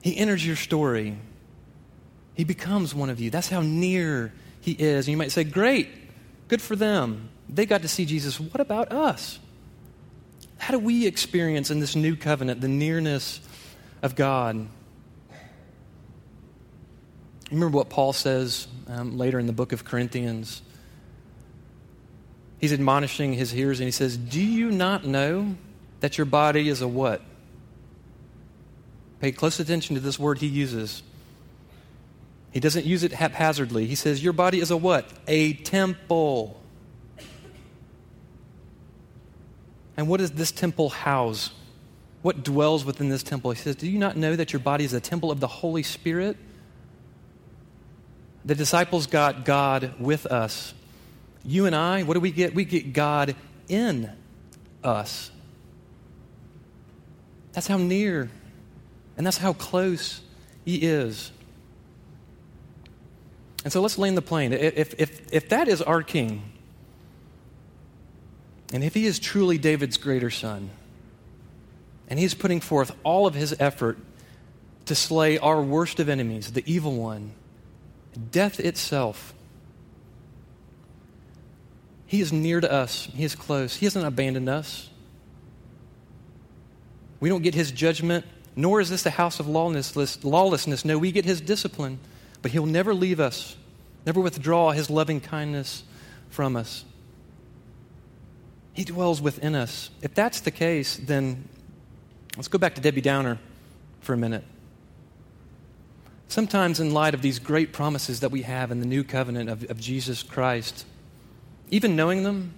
He 0.01 0.17
enters 0.17 0.47
your 0.47 0.57
story. 0.57 1.19
He 2.35 2.45
becomes 2.45 2.95
one 2.95 3.11
of 3.11 3.21
you. 3.21 3.31
That's 3.31 3.49
how 3.49 3.61
near 3.61 4.33
He 4.61 4.73
is. 4.73 5.07
And 5.07 5.13
you 5.13 5.17
might 5.17 5.33
say, 5.33 5.43
Great, 5.45 5.89
good 6.47 6.63
for 6.63 6.77
them. 6.77 7.31
They 7.53 7.67
got 7.67 7.83
to 7.83 7.89
see 7.89 8.07
Jesus. 8.07 8.41
What 8.41 8.61
about 8.61 8.93
us? 8.93 9.39
How 10.57 10.73
do 10.73 10.79
we 10.79 11.07
experience 11.07 11.71
in 11.71 11.81
this 11.81 11.95
new 11.95 12.17
covenant 12.17 12.61
the 12.61 12.69
nearness 12.69 13.41
of 14.01 14.17
God? 14.17 14.67
Remember 17.51 17.77
what 17.77 17.91
Paul 17.91 18.15
says 18.15 18.67
um, 18.89 19.19
later 19.19 19.39
in 19.39 19.47
the 19.47 19.53
book 19.53 19.73
of 19.73 19.85
Corinthians? 19.85 20.63
He's 22.59 22.73
admonishing 22.73 23.35
his 23.35 23.51
hearers 23.51 23.81
and 23.81 23.87
he 23.87 23.93
says, 23.93 24.17
Do 24.17 24.41
you 24.41 24.71
not 24.71 25.05
know 25.05 25.57
that 26.01 26.17
your 26.17 26.25
body 26.25 26.69
is 26.69 26.81
a 26.81 26.89
what? 26.89 27.21
Pay 29.21 29.33
close 29.33 29.61
attention 29.61 29.95
to 29.97 30.01
this 30.01 30.19
word 30.19 30.39
he 30.39 30.47
uses. 30.47 31.03
He 32.53 32.61
doesn't 32.61 32.87
use 32.87 33.03
it 33.03 33.13
haphazardly. 33.13 33.87
He 33.87 33.95
says, 33.95 34.23
Your 34.23 34.33
body 34.33 34.61
is 34.61 34.71
a 34.71 34.77
what? 34.77 35.11
A 35.27 35.55
temple 35.55 36.62
And 39.97 40.09
what 40.09 40.21
does 40.21 40.33
this 40.33 40.51
temple 40.51 40.91
house? 40.91 41.51
What 42.23 42.45
dwells 42.45 42.85
within 42.85 43.09
this 43.09 43.23
temple? 43.23 43.51
He 43.51 43.59
says, 43.59 43.77
Do 43.77 43.91
you 43.91 43.99
not 43.99 44.17
know 44.17 44.37
that 44.37 44.53
your 44.53 44.61
body 44.61 44.85
is 44.85 44.93
a 44.93 45.01
temple 45.01 45.31
of 45.31 45.41
the 45.41 45.49
Holy 45.49 45.83
Spirit? 45.83 46.37
The 48.45 48.55
disciples 48.55 49.07
got 49.07 49.45
God 49.45 49.95
with 50.01 50.27
us. 50.27 50.75
You 51.45 51.67
and 51.67 51.75
I, 51.75 52.03
what 52.03 52.15
do 52.15 52.21
we 52.21 52.31
get? 52.31 52.55
We 52.55 52.65
get 52.65 52.93
God 52.93 53.35
in 53.69 54.11
us. 54.83 55.31
That's 57.53 57.67
how 57.67 57.77
near 57.77 58.31
and 59.17 59.27
that's 59.27 59.39
how 59.39 59.53
close 59.53 60.21
He 60.65 60.77
is. 60.77 61.33
And 63.65 63.73
so 63.73 63.81
let's 63.81 63.99
land 63.99 64.17
the 64.17 64.23
plane. 64.23 64.53
If, 64.53 64.95
if, 64.99 65.33
if 65.33 65.49
that 65.51 65.69
is 65.69 65.83
our 65.83 66.03
King, 66.03 66.52
and 68.73 68.83
if 68.83 68.95
he 68.95 69.07
is 69.07 69.19
truly 69.19 69.59
David's 69.59 69.97
greater 69.97 70.31
son, 70.31 70.71
and 72.09 72.19
he's 72.19 72.35
putting 72.35 72.61
forth 72.61 72.95
all 73.05 73.27
of 73.27 73.35
his 73.35 73.55
effort 73.59 73.99
to 74.87 74.95
slay 74.95 75.39
our 75.39 75.63
worst 75.63 76.01
of 76.01 76.09
enemies, 76.09 76.53
the 76.53 76.63
evil 76.67 76.97
one, 76.97 77.33
death 78.31 78.61
itself, 78.61 79.35
he 82.07 82.21
is 82.21 82.33
near 82.33 82.61
to 82.61 82.71
us. 82.71 83.09
He 83.15 83.25
is 83.25 83.35
close. 83.35 83.77
He 83.77 83.87
hasn't 83.87 84.05
abandoned 84.05 84.49
us. 84.49 84.91
We 87.21 87.31
don't 87.31 87.43
get 87.43 87.55
his 87.55 87.73
judgment, 87.73 88.27
nor 88.55 88.83
is 88.83 88.91
this 88.91 89.03
the 89.03 89.11
house 89.11 89.41
of 89.41 89.49
lawlessness. 89.49 90.85
No, 90.85 90.99
we 90.99 91.11
get 91.13 91.25
his 91.25 91.41
discipline, 91.41 92.01
but 92.43 92.51
he'll 92.51 92.67
never 92.67 92.93
leave 92.93 93.19
us, 93.19 93.57
never 94.05 94.21
withdraw 94.21 94.73
his 94.73 94.91
loving 94.91 95.21
kindness 95.21 95.85
from 96.29 96.55
us. 96.57 96.85
He 98.73 98.85
dwells 98.85 99.21
within 99.21 99.55
us. 99.55 99.91
If 100.01 100.15
that's 100.15 100.41
the 100.41 100.51
case, 100.51 100.97
then 100.97 101.49
let's 102.37 102.49
go 102.49 102.59
back 102.59 102.75
to 102.77 102.81
Debbie 102.81 103.01
Downer 103.01 103.39
for 104.01 104.15
a 104.15 104.17
minute. 104.17 104.45
Sometimes, 106.29 106.81
in 106.81 106.95
light 106.95 107.13
of 107.13 107.21
these 107.21 107.39
great 107.39 107.75
promises 107.75 108.21
that 108.21 108.31
we 108.31 108.43
have 108.43 108.71
in 108.71 108.81
the 108.81 108.87
new 108.87 109.05
covenant 109.05 109.51
of, 109.51 109.69
of 109.71 109.79
Jesus 109.79 110.23
Christ, 110.23 110.87
even 111.71 111.95
knowing 111.95 112.23
them, 112.23 112.55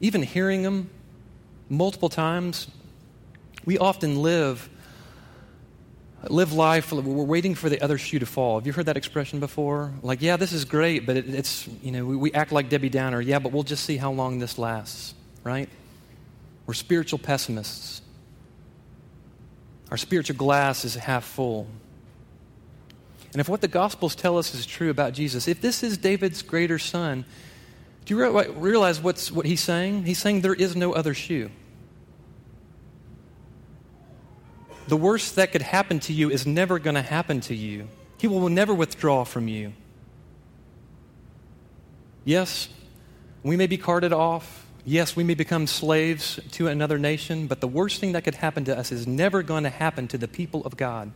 even 0.00 0.22
hearing 0.22 0.62
them 0.62 0.88
multiple 1.68 2.08
times, 2.08 2.68
we 3.66 3.76
often 3.76 4.22
live 4.22 4.70
live 6.28 6.52
life 6.52 6.92
we're 6.92 7.02
waiting 7.02 7.54
for 7.54 7.68
the 7.68 7.80
other 7.82 7.96
shoe 7.96 8.18
to 8.18 8.26
fall. 8.26 8.58
Have 8.58 8.66
you 8.66 8.72
heard 8.72 8.86
that 8.86 8.96
expression 8.96 9.40
before? 9.40 9.92
Like 10.02 10.20
yeah 10.20 10.36
this 10.36 10.52
is 10.52 10.64
great 10.64 11.06
but 11.06 11.16
it, 11.16 11.28
it's 11.28 11.68
you 11.82 11.92
know 11.92 12.04
we, 12.04 12.16
we 12.16 12.32
act 12.32 12.52
like 12.52 12.68
debbie 12.68 12.90
downer. 12.90 13.20
Yeah 13.20 13.38
but 13.38 13.52
we'll 13.52 13.62
just 13.62 13.84
see 13.84 13.96
how 13.96 14.12
long 14.12 14.38
this 14.38 14.58
lasts 14.58 15.14
right? 15.44 15.68
We're 16.66 16.74
spiritual 16.74 17.18
pessimists. 17.18 18.02
Our 19.90 19.96
spiritual 19.96 20.36
glass 20.36 20.84
is 20.84 20.94
half 20.94 21.24
full. 21.24 21.66
And 23.32 23.40
if 23.40 23.48
what 23.48 23.60
the 23.60 23.68
Gospels 23.68 24.14
tell 24.14 24.38
us 24.38 24.54
is 24.54 24.66
true 24.66 24.90
about 24.90 25.12
Jesus, 25.12 25.48
if 25.48 25.60
this 25.60 25.82
is 25.82 25.98
David's 25.98 26.42
greater 26.42 26.78
son, 26.78 27.24
do 28.04 28.16
you 28.16 28.52
realize 28.52 29.00
what's, 29.00 29.30
what 29.30 29.46
he's 29.46 29.60
saying? 29.60 30.04
He's 30.04 30.18
saying 30.18 30.40
there 30.40 30.54
is 30.54 30.74
no 30.74 30.92
other 30.92 31.14
shoe. 31.14 31.50
The 34.88 34.96
worst 34.96 35.36
that 35.36 35.52
could 35.52 35.62
happen 35.62 36.00
to 36.00 36.12
you 36.12 36.30
is 36.30 36.46
never 36.46 36.78
going 36.78 36.96
to 36.96 37.02
happen 37.02 37.40
to 37.42 37.54
you. 37.54 37.88
He 38.18 38.26
will 38.26 38.48
never 38.48 38.74
withdraw 38.74 39.24
from 39.24 39.48
you. 39.48 39.72
Yes, 42.24 42.68
we 43.42 43.56
may 43.56 43.66
be 43.66 43.78
carted 43.78 44.12
off. 44.12 44.66
Yes, 44.84 45.16
we 45.16 45.24
may 45.24 45.34
become 45.34 45.66
slaves 45.66 46.38
to 46.52 46.66
another 46.66 46.98
nation, 46.98 47.46
but 47.46 47.60
the 47.60 47.68
worst 47.68 48.00
thing 48.00 48.12
that 48.12 48.24
could 48.24 48.34
happen 48.34 48.64
to 48.66 48.76
us 48.76 48.92
is 48.92 49.06
never 49.06 49.42
going 49.42 49.64
to 49.64 49.70
happen 49.70 50.08
to 50.08 50.18
the 50.18 50.28
people 50.28 50.64
of 50.64 50.76
God. 50.76 51.12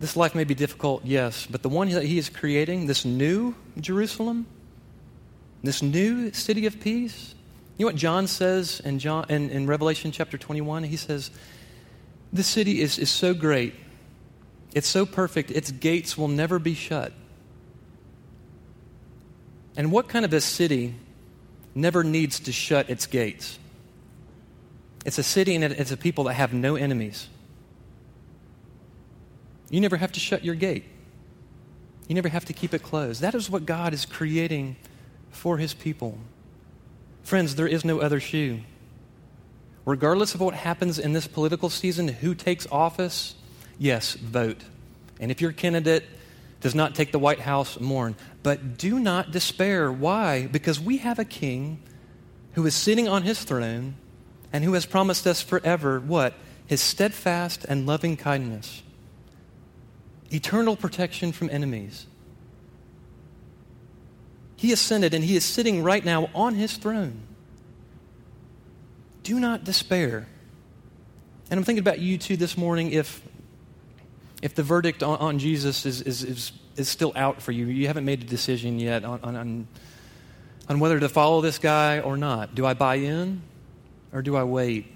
This 0.00 0.16
life 0.16 0.34
may 0.34 0.44
be 0.44 0.54
difficult, 0.54 1.04
yes, 1.04 1.46
but 1.46 1.62
the 1.62 1.68
one 1.68 1.88
that 1.90 2.04
he 2.04 2.18
is 2.18 2.28
creating, 2.28 2.86
this 2.86 3.04
new 3.04 3.54
Jerusalem, 3.80 4.46
this 5.62 5.82
new 5.82 6.32
city 6.32 6.66
of 6.66 6.80
peace, 6.80 7.35
you 7.76 7.84
know 7.84 7.88
what 7.88 7.96
John 7.96 8.26
says 8.26 8.80
in, 8.80 8.98
John, 8.98 9.26
in, 9.28 9.50
in 9.50 9.66
Revelation 9.66 10.10
chapter 10.10 10.38
21? 10.38 10.84
He 10.84 10.96
says, 10.96 11.30
This 12.32 12.46
city 12.46 12.80
is, 12.80 12.98
is 12.98 13.10
so 13.10 13.34
great, 13.34 13.74
it's 14.74 14.88
so 14.88 15.04
perfect, 15.04 15.50
its 15.50 15.70
gates 15.70 16.16
will 16.16 16.28
never 16.28 16.58
be 16.58 16.74
shut. 16.74 17.12
And 19.76 19.92
what 19.92 20.08
kind 20.08 20.24
of 20.24 20.32
a 20.32 20.40
city 20.40 20.94
never 21.74 22.02
needs 22.02 22.40
to 22.40 22.52
shut 22.52 22.88
its 22.88 23.06
gates? 23.06 23.58
It's 25.04 25.18
a 25.18 25.22
city 25.22 25.54
and 25.54 25.62
it's 25.62 25.92
a 25.92 25.96
people 25.96 26.24
that 26.24 26.34
have 26.34 26.54
no 26.54 26.76
enemies. 26.76 27.28
You 29.70 29.80
never 29.80 29.96
have 29.96 30.12
to 30.12 30.20
shut 30.20 30.44
your 30.44 30.54
gate. 30.54 30.84
You 32.08 32.14
never 32.14 32.28
have 32.28 32.44
to 32.46 32.52
keep 32.52 32.72
it 32.72 32.82
closed. 32.82 33.20
That 33.20 33.34
is 33.34 33.50
what 33.50 33.66
God 33.66 33.92
is 33.92 34.06
creating 34.06 34.76
for 35.30 35.58
his 35.58 35.74
people. 35.74 36.18
Friends, 37.26 37.56
there 37.56 37.66
is 37.66 37.84
no 37.84 37.98
other 37.98 38.20
shoe. 38.20 38.60
Regardless 39.84 40.36
of 40.36 40.40
what 40.40 40.54
happens 40.54 40.96
in 40.96 41.12
this 41.12 41.26
political 41.26 41.68
season, 41.68 42.06
who 42.06 42.36
takes 42.36 42.68
office, 42.70 43.34
yes, 43.80 44.14
vote. 44.14 44.62
And 45.18 45.32
if 45.32 45.40
your 45.40 45.50
candidate 45.50 46.04
does 46.60 46.72
not 46.72 46.94
take 46.94 47.10
the 47.10 47.18
White 47.18 47.40
House, 47.40 47.80
mourn. 47.80 48.14
But 48.44 48.78
do 48.78 49.00
not 49.00 49.32
despair. 49.32 49.90
Why? 49.90 50.46
Because 50.46 50.78
we 50.78 50.98
have 50.98 51.18
a 51.18 51.24
king 51.24 51.82
who 52.52 52.64
is 52.64 52.76
sitting 52.76 53.08
on 53.08 53.24
his 53.24 53.42
throne 53.42 53.96
and 54.52 54.62
who 54.62 54.74
has 54.74 54.86
promised 54.86 55.26
us 55.26 55.42
forever 55.42 55.98
what? 55.98 56.32
His 56.68 56.80
steadfast 56.80 57.64
and 57.68 57.86
loving 57.86 58.16
kindness 58.16 58.84
eternal 60.30 60.76
protection 60.76 61.32
from 61.32 61.50
enemies. 61.50 62.06
He 64.56 64.72
ascended 64.72 65.12
and 65.12 65.22
he 65.22 65.36
is 65.36 65.44
sitting 65.44 65.82
right 65.82 66.04
now 66.04 66.30
on 66.34 66.54
his 66.54 66.76
throne. 66.76 67.20
Do 69.22 69.38
not 69.38 69.64
despair. 69.64 70.26
And 71.50 71.58
I'm 71.58 71.64
thinking 71.64 71.80
about 71.80 72.00
you 72.00 72.18
too 72.18 72.36
this 72.36 72.56
morning 72.56 72.92
if, 72.92 73.22
if 74.42 74.54
the 74.54 74.62
verdict 74.62 75.02
on, 75.02 75.18
on 75.18 75.38
Jesus 75.38 75.84
is, 75.84 76.00
is, 76.02 76.24
is, 76.24 76.52
is, 76.76 76.88
still 76.88 77.12
out 77.14 77.42
for 77.42 77.52
you. 77.52 77.66
You 77.66 77.86
haven't 77.86 78.04
made 78.04 78.22
a 78.22 78.26
decision 78.26 78.78
yet 78.78 79.04
on, 79.04 79.20
on, 79.22 79.68
on 80.68 80.80
whether 80.80 80.98
to 80.98 81.08
follow 81.08 81.40
this 81.40 81.58
guy 81.58 82.00
or 82.00 82.16
not. 82.16 82.54
Do 82.54 82.64
I 82.64 82.74
buy 82.74 82.96
in 82.96 83.42
or 84.12 84.22
do 84.22 84.36
I 84.36 84.44
wait? 84.44 84.92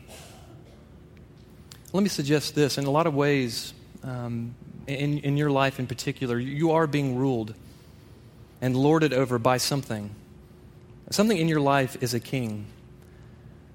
Let 1.92 2.02
me 2.02 2.08
suggest 2.08 2.54
this. 2.54 2.78
In 2.78 2.84
a 2.84 2.90
lot 2.90 3.06
of 3.06 3.14
ways, 3.14 3.74
um, 4.02 4.54
in, 4.86 5.18
in 5.18 5.36
your 5.36 5.50
life 5.50 5.78
in 5.78 5.86
particular, 5.86 6.38
you 6.38 6.72
are 6.72 6.86
being 6.86 7.16
ruled 7.16 7.54
and 8.60 8.76
lorded 8.76 9.12
over 9.12 9.38
by 9.38 9.56
something. 9.56 10.14
Something 11.10 11.38
in 11.38 11.48
your 11.48 11.60
life 11.60 12.00
is 12.02 12.14
a 12.14 12.20
king. 12.20 12.66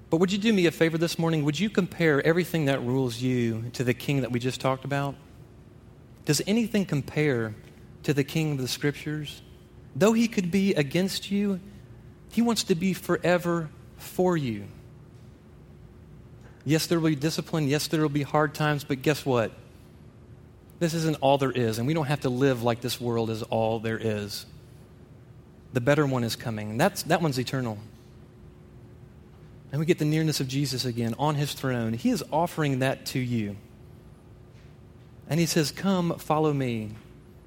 But 0.08 0.18
would 0.18 0.32
you 0.32 0.38
do 0.38 0.52
me 0.52 0.66
a 0.66 0.70
favor 0.70 0.96
this 0.96 1.18
morning? 1.18 1.44
Would 1.44 1.58
you 1.58 1.68
compare 1.68 2.24
everything 2.24 2.66
that 2.66 2.82
rules 2.82 3.20
you 3.20 3.70
to 3.74 3.84
the 3.84 3.92
king 3.92 4.22
that 4.22 4.30
we 4.30 4.38
just 4.38 4.60
talked 4.60 4.84
about? 4.84 5.16
Does 6.24 6.40
anything 6.46 6.86
compare 6.86 7.54
to 8.04 8.14
the 8.14 8.24
king 8.24 8.52
of 8.52 8.58
the 8.58 8.68
scriptures? 8.68 9.42
Though 9.94 10.12
he 10.12 10.28
could 10.28 10.50
be 10.50 10.74
against 10.74 11.30
you, 11.30 11.60
he 12.30 12.40
wants 12.40 12.64
to 12.64 12.74
be 12.74 12.92
forever 12.92 13.68
for 13.96 14.36
you. 14.36 14.64
Yes, 16.64 16.86
there 16.86 16.98
will 16.98 17.10
be 17.10 17.16
discipline. 17.16 17.68
Yes, 17.68 17.88
there 17.88 18.00
will 18.00 18.08
be 18.08 18.22
hard 18.22 18.54
times. 18.54 18.82
But 18.82 19.02
guess 19.02 19.24
what? 19.24 19.52
This 20.78 20.94
isn't 20.94 21.16
all 21.20 21.38
there 21.38 21.52
is, 21.52 21.78
and 21.78 21.86
we 21.86 21.94
don't 21.94 22.06
have 22.06 22.20
to 22.20 22.28
live 22.28 22.62
like 22.62 22.80
this 22.80 23.00
world 23.00 23.30
is 23.30 23.42
all 23.42 23.78
there 23.78 23.98
is. 23.98 24.46
The 25.76 25.82
better 25.82 26.06
one 26.06 26.24
is 26.24 26.36
coming. 26.36 26.78
That's, 26.78 27.02
that 27.02 27.20
one's 27.20 27.38
eternal. 27.38 27.76
And 29.70 29.78
we 29.78 29.84
get 29.84 29.98
the 29.98 30.06
nearness 30.06 30.40
of 30.40 30.48
Jesus 30.48 30.86
again 30.86 31.14
on 31.18 31.34
his 31.34 31.52
throne. 31.52 31.92
He 31.92 32.08
is 32.08 32.24
offering 32.32 32.78
that 32.78 33.04
to 33.08 33.18
you. 33.18 33.58
And 35.28 35.38
he 35.38 35.44
says, 35.44 35.72
Come, 35.72 36.18
follow 36.18 36.54
me. 36.54 36.92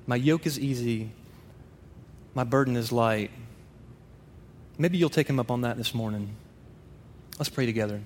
My 0.06 0.16
yoke 0.16 0.46
is 0.46 0.60
easy, 0.60 1.10
my 2.36 2.44
burden 2.44 2.76
is 2.76 2.92
light. 2.92 3.32
Maybe 4.78 5.00
you'll 5.00 5.10
take 5.10 5.28
him 5.28 5.40
up 5.40 5.50
on 5.50 5.62
that 5.62 5.76
this 5.76 5.96
morning. 5.96 6.36
Let's 7.40 7.50
pray 7.50 7.66
together. 7.66 8.00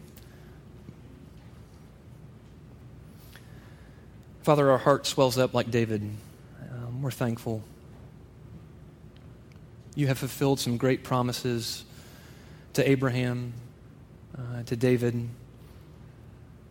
Father, 4.44 4.72
our 4.72 4.78
heart 4.78 5.06
swells 5.06 5.38
up 5.38 5.54
like 5.54 5.70
David. 5.70 6.02
Um, 6.72 7.02
we're 7.02 7.12
thankful. 7.12 7.62
You 9.96 10.08
have 10.08 10.18
fulfilled 10.18 10.60
some 10.60 10.78
great 10.78 11.04
promises 11.04 11.86
to 12.74 12.90
Abraham, 12.90 13.54
uh, 14.38 14.64
to 14.64 14.76
David, 14.76 15.30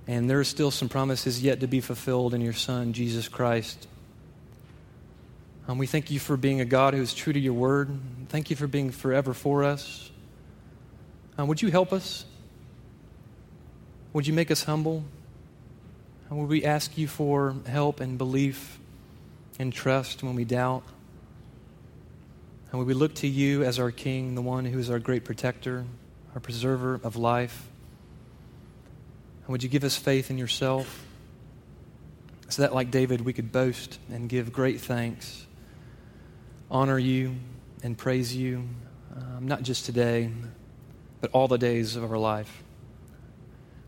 and 0.09 0.29
there 0.29 0.41
are 0.41 0.45
still 0.45 0.73
some 0.73 0.89
promises 0.89 1.43
yet 1.43 1.61
to 1.61 1.69
be 1.69 1.81
fulfilled 1.81 2.35
in 2.35 2.41
your 2.41 2.53
Son, 2.53 2.93
Jesus 2.93 3.29
Christ. 3.29 3.87
Um, 5.69 5.79
we 5.79 5.87
thank 5.87 6.11
you 6.11 6.19
for 6.19 6.37
being 6.37 6.61
a 6.61 6.65
God 6.65 6.95
who 6.95 7.01
is 7.01 7.15
true 7.15 7.33
to 7.33 7.39
your 7.39 7.53
word. 7.53 7.97
Thank 8.29 8.51
you 8.51 8.57
for 8.57 8.67
being 8.67 8.91
forever 8.91 9.33
for 9.33 9.63
us. 9.63 10.11
Um, 11.39 11.47
would 11.47 11.63
you 11.63 11.71
help 11.71 11.93
us? 11.93 12.25
Would 14.13 14.27
you 14.27 14.33
make 14.33 14.51
us 14.51 14.65
humble? 14.65 15.05
And 16.29 16.41
would 16.41 16.49
we 16.49 16.65
ask 16.65 16.99
you 16.99 17.07
for 17.07 17.55
help 17.67 18.01
and 18.01 18.19
belief 18.19 18.81
and 19.61 19.73
trust 19.73 20.25
when 20.25 20.35
we 20.35 20.45
doubt? 20.45 20.83
And 22.73 22.79
would 22.79 22.89
we 22.89 22.95
look 22.95 23.15
to 23.17 23.29
you 23.29 23.63
as 23.65 23.79
our 23.79 23.91
King, 23.91 24.35
the 24.35 24.41
one 24.41 24.65
who 24.65 24.79
is 24.79 24.89
our 24.89 24.99
great 24.99 25.25
protector, 25.25 25.85
our 26.35 26.41
preserver 26.41 26.99
of 27.05 27.17
life? 27.17 27.69
And 29.43 29.49
would 29.49 29.63
you 29.63 29.69
give 29.69 29.85
us 29.85 29.95
faith 29.95 30.31
in 30.31 30.39
yourself 30.39 31.05
so 32.49 32.63
that, 32.63 32.75
like 32.75 32.91
David, 32.91 33.21
we 33.21 33.35
could 33.35 33.53
boast 33.53 33.99
and 34.11 34.27
give 34.27 34.55
great 34.55 34.81
thanks, 34.81 35.47
honor 36.71 36.99
you, 36.99 37.37
and 37.83 37.97
praise 37.97 38.35
you, 38.35 38.67
um, 39.15 39.47
not 39.47 39.63
just 39.63 39.85
today, 39.85 40.31
but 41.21 41.31
all 41.33 41.49
the 41.49 41.59
days 41.59 41.95
of 41.95 42.11
our 42.11 42.19
life? 42.19 42.63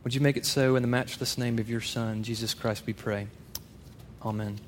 Would 0.03 0.15
you 0.15 0.21
make 0.21 0.37
it 0.37 0.45
so 0.45 0.77
in 0.77 0.83
the 0.83 0.89
matchless 0.89 1.39
name 1.39 1.59
of 1.59 1.71
your 1.71 1.81
Son, 1.81 2.23
Jesus 2.23 2.53
Christ, 2.53 2.85
we 2.85 2.93
pray. 2.93 3.29
Amen. 4.23 4.59